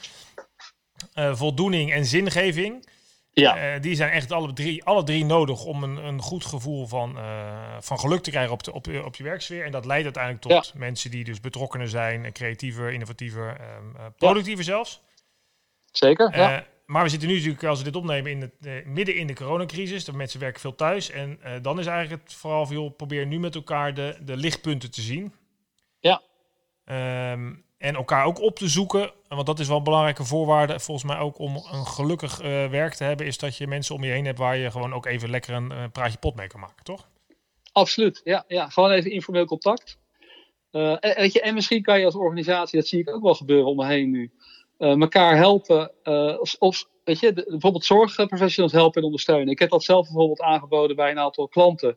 uh, 1.14 1.34
voldoening 1.34 1.92
en 1.92 2.04
zingeving. 2.04 2.90
Ja. 3.32 3.74
Uh, 3.74 3.80
die 3.80 3.94
zijn 3.94 4.10
echt 4.10 4.32
alle 4.32 4.52
drie, 4.52 4.84
alle 4.84 5.02
drie 5.02 5.24
nodig 5.24 5.64
om 5.64 5.82
een, 5.82 5.96
een 5.96 6.20
goed 6.20 6.44
gevoel 6.44 6.86
van, 6.86 7.16
uh, 7.16 7.76
van 7.80 7.98
geluk 7.98 8.22
te 8.22 8.30
krijgen 8.30 8.52
op, 8.52 8.62
de, 8.62 8.72
op, 8.72 8.86
op 9.04 9.16
je 9.16 9.22
werksfeer. 9.22 9.64
En 9.64 9.72
dat 9.72 9.84
leidt 9.84 10.04
uiteindelijk 10.04 10.42
tot 10.42 10.70
ja. 10.72 10.78
mensen 10.78 11.10
die 11.10 11.24
dus 11.24 11.40
betrokkener 11.40 11.88
zijn, 11.88 12.32
creatiever, 12.32 12.92
innovatiever, 12.92 13.60
um, 13.60 14.14
productiever 14.16 14.64
ja. 14.64 14.70
zelfs. 14.70 15.00
Zeker, 15.92 16.36
ja. 16.36 16.66
Maar 16.86 17.02
we 17.02 17.08
zitten 17.08 17.28
nu 17.28 17.34
natuurlijk, 17.34 17.64
als 17.64 17.78
we 17.78 17.84
dit 17.84 17.96
opnemen, 17.96 18.30
in 18.30 18.40
het, 18.40 18.54
uh, 18.60 18.86
midden 18.86 19.16
in 19.16 19.26
de 19.26 19.34
coronacrisis. 19.34 20.04
De 20.04 20.12
mensen 20.12 20.40
werken 20.40 20.60
veel 20.60 20.74
thuis. 20.74 21.10
En 21.10 21.38
uh, 21.44 21.52
dan 21.62 21.78
is 21.78 21.86
eigenlijk 21.86 22.22
het 22.22 22.34
vooral 22.34 22.66
van, 22.66 22.76
joh, 22.76 22.96
probeer 22.96 23.26
nu 23.26 23.38
met 23.38 23.54
elkaar 23.54 23.94
de, 23.94 24.18
de 24.24 24.36
lichtpunten 24.36 24.90
te 24.90 25.00
zien. 25.00 25.32
Ja. 26.00 26.22
Um, 27.32 27.64
en 27.78 27.94
elkaar 27.94 28.24
ook 28.24 28.40
op 28.40 28.56
te 28.56 28.68
zoeken. 28.68 29.12
Want 29.28 29.46
dat 29.46 29.58
is 29.58 29.68
wel 29.68 29.76
een 29.76 29.82
belangrijke 29.82 30.24
voorwaarde, 30.24 30.80
volgens 30.80 31.06
mij 31.06 31.18
ook 31.18 31.38
om 31.38 31.56
een 31.56 31.86
gelukkig 31.86 32.42
uh, 32.42 32.68
werk 32.68 32.94
te 32.94 33.04
hebben. 33.04 33.26
Is 33.26 33.38
dat 33.38 33.56
je 33.56 33.66
mensen 33.66 33.94
om 33.94 34.04
je 34.04 34.10
heen 34.10 34.24
hebt 34.24 34.38
waar 34.38 34.56
je 34.56 34.70
gewoon 34.70 34.94
ook 34.94 35.06
even 35.06 35.30
lekker 35.30 35.54
een 35.54 35.90
praatje 35.90 36.18
pot 36.18 36.36
mee 36.36 36.46
kan 36.46 36.60
maken, 36.60 36.84
toch? 36.84 37.08
Absoluut, 37.72 38.20
ja. 38.24 38.44
ja. 38.48 38.68
Gewoon 38.68 38.90
even 38.90 39.10
informeel 39.10 39.44
contact. 39.44 39.98
en, 40.70 40.98
weet 41.00 41.32
je, 41.32 41.40
en 41.40 41.54
misschien 41.54 41.82
kan 41.82 41.98
je 41.98 42.04
als 42.04 42.14
organisatie, 42.14 42.78
dat 42.78 42.88
zie 42.88 43.00
ik 43.00 43.10
ook 43.10 43.22
wel 43.22 43.34
gebeuren 43.34 43.66
om 43.66 43.76
me 43.76 43.86
heen 43.86 44.10
nu 44.10 44.32
elkaar 44.78 45.36
helpen. 45.36 45.90
Uh, 46.04 46.40
of, 46.40 46.56
of, 46.58 46.88
weet 47.04 47.20
je, 47.20 47.32
de, 47.32 47.44
bijvoorbeeld 47.48 47.84
zorgprofessionals 47.84 48.72
helpen 48.72 49.00
en 49.00 49.06
ondersteunen. 49.06 49.48
Ik 49.48 49.58
heb 49.58 49.70
dat 49.70 49.84
zelf 49.84 50.06
bijvoorbeeld 50.06 50.40
aangeboden 50.40 50.96
bij 50.96 51.10
een 51.10 51.18
aantal 51.18 51.48
klanten. 51.48 51.96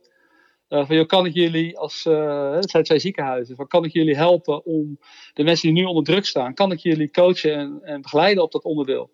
Uh, 0.69 0.85
van, 0.85 0.95
joh, 0.95 1.07
kan 1.07 1.25
ik 1.25 1.33
jullie 1.33 1.77
als, 1.77 2.03
het 2.03 2.69
zijn 2.69 2.83
twee 2.83 2.99
ziekenhuizen, 2.99 3.55
van, 3.55 3.67
kan 3.67 3.85
ik 3.85 3.93
jullie 3.93 4.15
helpen 4.15 4.65
om 4.65 4.99
de 5.33 5.43
mensen 5.43 5.73
die 5.73 5.81
nu 5.81 5.87
onder 5.87 6.03
druk 6.03 6.25
staan, 6.25 6.53
kan 6.53 6.71
ik 6.71 6.79
jullie 6.79 7.11
coachen 7.11 7.53
en, 7.53 7.79
en 7.83 8.01
begeleiden 8.01 8.43
op 8.43 8.51
dat 8.51 8.63
onderdeel? 8.63 9.09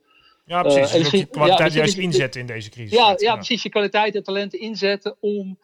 Ja, 0.46 0.62
precies. 0.62 0.96
Uh, 0.96 1.14
en 1.14 1.18
je 1.20 1.26
kwaliteit 1.26 1.74
ja, 1.74 1.78
juist 1.78 1.98
inzetten 1.98 2.42
in 2.42 2.48
deze 2.48 2.70
crisis. 2.70 2.98
Ja, 2.98 3.10
ja, 3.10 3.16
ja, 3.18 3.34
precies. 3.34 3.64
Je 3.64 3.70
kwaliteit 3.70 4.16
en 4.16 4.24
talenten 4.24 4.60
inzetten 4.60 5.16
om, 5.20 5.60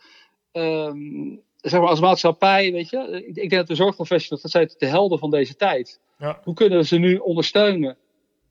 um, 0.51 1.41
zeg 1.69 1.79
maar 1.79 1.89
als 1.89 1.99
maatschappij, 1.99 2.71
weet 2.71 2.89
je, 2.89 3.23
ik, 3.25 3.35
denk 3.35 3.51
dat 3.51 3.67
de 3.67 3.75
zorgprofessionals, 3.75 4.41
dat 4.41 4.51
zijn 4.51 4.69
de 4.77 4.85
helden 4.85 5.19
van 5.19 5.29
deze 5.29 5.55
tijd. 5.55 5.99
Ja. 6.19 6.39
Hoe 6.43 6.53
kunnen 6.53 6.77
we 6.77 6.85
ze 6.85 6.97
nu 6.97 7.15
ondersteunen 7.15 7.97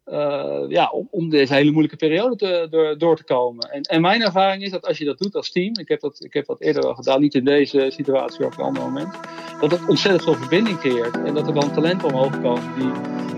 uh, 0.07 0.65
ja, 0.69 0.91
om, 0.91 1.09
om, 1.11 1.29
deze 1.29 1.55
hele 1.55 1.71
moeilijke 1.71 1.97
periode 1.97 2.37
te, 2.37 2.67
door, 2.71 2.99
door, 2.99 3.17
te 3.17 3.25
komen? 3.25 3.71
En, 3.71 3.83
en, 3.83 4.01
mijn 4.01 4.23
ervaring 4.23 4.63
is 4.63 4.71
dat 4.71 4.87
als 4.87 4.99
je 4.99 5.05
dat 5.05 5.19
doet 5.19 5.35
als 5.35 5.51
team, 5.51 5.73
ik 5.79 5.89
heb 5.89 6.01
dat, 6.01 6.25
ik 6.25 6.33
heb 6.33 6.47
dat 6.47 6.61
eerder 6.61 6.87
al 6.87 6.95
gedaan, 6.95 7.21
niet 7.21 7.35
in 7.35 7.45
deze 7.45 7.87
situatie, 7.91 8.41
maar 8.41 8.49
op 8.49 8.59
een 8.59 8.65
ander 8.65 8.83
moment, 8.83 9.15
dat 9.61 9.71
het 9.71 9.89
ontzettend 9.89 10.25
veel 10.25 10.35
verbinding 10.35 10.79
creëert. 10.79 11.17
En 11.17 11.35
dat 11.35 11.47
er 11.47 11.55
dan 11.55 11.73
talenten 11.73 12.09
omhoog 12.09 12.41
komen 12.41 12.75
die, 12.79 12.91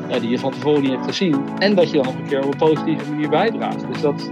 ja, 0.09 0.19
die 0.19 0.31
je 0.31 0.39
van 0.39 0.53
tevoren 0.53 0.83
niet 0.83 0.91
hebt 0.91 1.05
gezien. 1.05 1.59
En 1.59 1.75
dat 1.75 1.91
je 1.91 1.97
dan 1.97 2.05
nog 2.05 2.15
een 2.15 2.29
keer 2.29 2.45
op 2.45 2.53
een 2.53 2.59
positieve 2.59 3.11
manier 3.11 3.29
bijdraagt. 3.29 3.87
Dus 3.93 4.01
dat, 4.01 4.31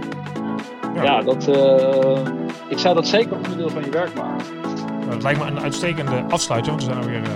ja, 0.95 1.03
ja 1.03 1.21
dat, 1.21 1.47
uh, 1.47 2.25
ik 2.69 2.77
zou 2.77 2.95
dat 2.95 3.07
zeker 3.07 3.35
onderdeel 3.35 3.69
van 3.69 3.83
je 3.83 3.89
werk 3.89 4.13
maken. 4.13 4.66
Nou, 5.07 5.19
het 5.19 5.23
lijkt 5.23 5.39
me 5.39 5.45
een 5.45 5.59
uitstekende 5.59 6.23
afsluiter, 6.29 6.71
want 6.71 6.83
we 6.83 6.89
zijn 6.91 7.03
alweer 7.03 7.21
uh, 7.21 7.27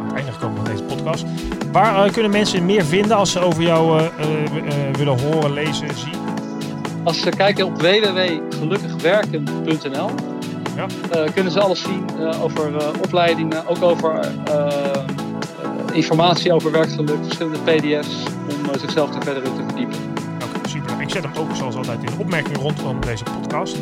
aan 0.00 0.06
het 0.06 0.14
einde 0.14 0.32
gekomen 0.32 0.56
van 0.56 0.64
deze 0.64 0.82
podcast. 0.82 1.24
Waar 1.72 2.06
uh, 2.06 2.12
kunnen 2.12 2.30
mensen 2.30 2.64
meer 2.64 2.84
vinden 2.84 3.16
als 3.16 3.32
ze 3.32 3.40
over 3.40 3.62
jou 3.62 4.00
uh, 4.00 4.08
willen 4.92 5.20
horen, 5.20 5.52
lezen, 5.52 5.88
zien? 5.94 6.14
Als 7.02 7.20
ze 7.20 7.30
kijken 7.30 7.66
op 7.66 7.80
www.gelukkigwerken.nl 7.80 10.10
ja. 10.76 10.86
kunnen 11.34 11.52
ze 11.52 11.60
alles 11.60 11.82
zien 11.82 12.04
over 12.42 12.72
opleidingen, 13.02 13.66
ook 13.66 13.82
over 13.82 14.28
informatie 15.92 16.52
over 16.52 16.70
werkgeluk, 16.70 17.24
verschillende 17.24 17.58
PDF's, 17.58 18.22
om 18.48 18.78
zichzelf 18.78 19.14
er 19.14 19.22
verder 19.22 19.44
in 19.44 19.54
te 19.54 19.62
verdiepen. 19.66 19.96
Oké, 20.34 20.68
super. 20.68 21.00
Ik 21.00 21.10
zet 21.10 21.22
hem 21.22 21.32
ook 21.36 21.56
zoals 21.56 21.76
altijd 21.76 21.98
in 21.98 22.06
de 22.06 22.12
opmerking 22.18 22.56
rondom 22.56 23.00
deze 23.00 23.24
podcast. 23.24 23.76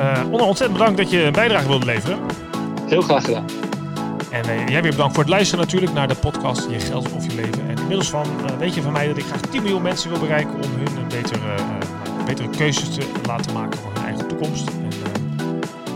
Uh, 0.00 0.22
Onder 0.30 0.46
ontzettend 0.46 0.78
bedankt 0.78 0.98
dat 0.98 1.10
je 1.10 1.22
een 1.22 1.32
bijdrage 1.32 1.66
wilde 1.66 1.86
leveren. 1.86 2.18
Heel 2.86 3.02
graag 3.02 3.24
gedaan. 3.24 3.44
En 4.30 4.44
uh, 4.46 4.68
jij 4.68 4.82
weer 4.82 4.90
bedankt 4.90 5.14
voor 5.14 5.22
het 5.22 5.32
luisteren 5.32 5.64
natuurlijk 5.64 5.92
naar 5.92 6.08
de 6.08 6.14
podcast 6.14 6.70
Je 6.70 6.80
Geld 6.80 7.12
of 7.12 7.24
Je 7.26 7.34
Leven. 7.34 7.68
En 7.68 7.76
inmiddels 7.78 8.10
van, 8.10 8.26
uh, 8.26 8.56
weet 8.58 8.74
je 8.74 8.82
van 8.82 8.92
mij 8.92 9.06
dat 9.06 9.16
ik 9.16 9.24
graag 9.24 9.40
10 9.40 9.62
miljoen 9.62 9.82
mensen 9.82 10.10
wil 10.10 10.18
bereiken 10.18 10.54
om 10.54 10.70
hun 10.76 10.96
een 10.96 11.08
betere, 11.08 11.54
betere 12.26 12.48
keuzes 12.48 12.94
te 12.94 13.06
laten 13.26 13.52
maken 13.52 13.78
voor 13.78 13.92
hun 13.94 14.04
eigen 14.04 14.28
toekomst. 14.28 14.68
En, 14.68 14.88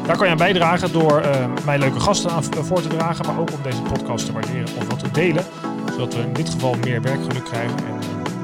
daar 0.07 0.17
kan 0.17 0.27
je 0.27 0.33
aan 0.33 0.39
bijdragen 0.39 0.93
door 0.93 1.23
mij 1.65 1.79
leuke 1.79 2.01
gasten 2.01 2.31
aan 2.31 2.45
voor 2.45 2.83
te 2.83 2.89
dragen, 2.89 3.27
maar 3.27 3.39
ook 3.39 3.53
om 3.53 3.63
deze 3.63 3.83
podcast 3.83 4.27
te 4.27 4.33
waarderen 4.33 4.69
of 4.79 4.87
wat 4.89 4.99
te 4.99 5.11
delen. 5.11 5.45
Zodat 5.93 6.15
we 6.15 6.21
in 6.21 6.33
dit 6.33 6.49
geval 6.49 6.75
meer 6.85 7.03
werkgeluk 7.03 7.45
krijgen 7.45 7.77
en 7.77 7.99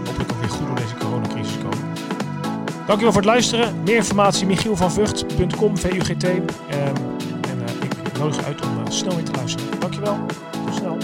hopelijk 0.07 0.33
ook 0.33 0.41
weer 0.41 0.51
goed 0.51 0.67
door 0.67 0.77
deze 0.77 0.95
coronacrisis 0.99 1.57
komen. 1.63 1.90
Dankjewel 2.87 3.13
voor 3.13 3.23
het 3.23 3.31
luisteren. 3.31 3.83
Meer 3.83 3.97
informatie 3.97 4.47
michielvanvugt.com, 4.47 5.79
VUGT. 5.79 6.25
Um, 6.25 6.43
en 7.51 7.59
uh, 7.59 7.83
ik 7.83 8.19
nodig 8.19 8.45
uit 8.45 8.63
om 8.67 8.79
uh, 8.79 8.91
snel 8.91 9.15
weer 9.15 9.25
te 9.25 9.33
luisteren. 9.33 9.81
Dankjewel. 9.81 10.19
Tot 10.67 10.75
snel. 10.75 10.99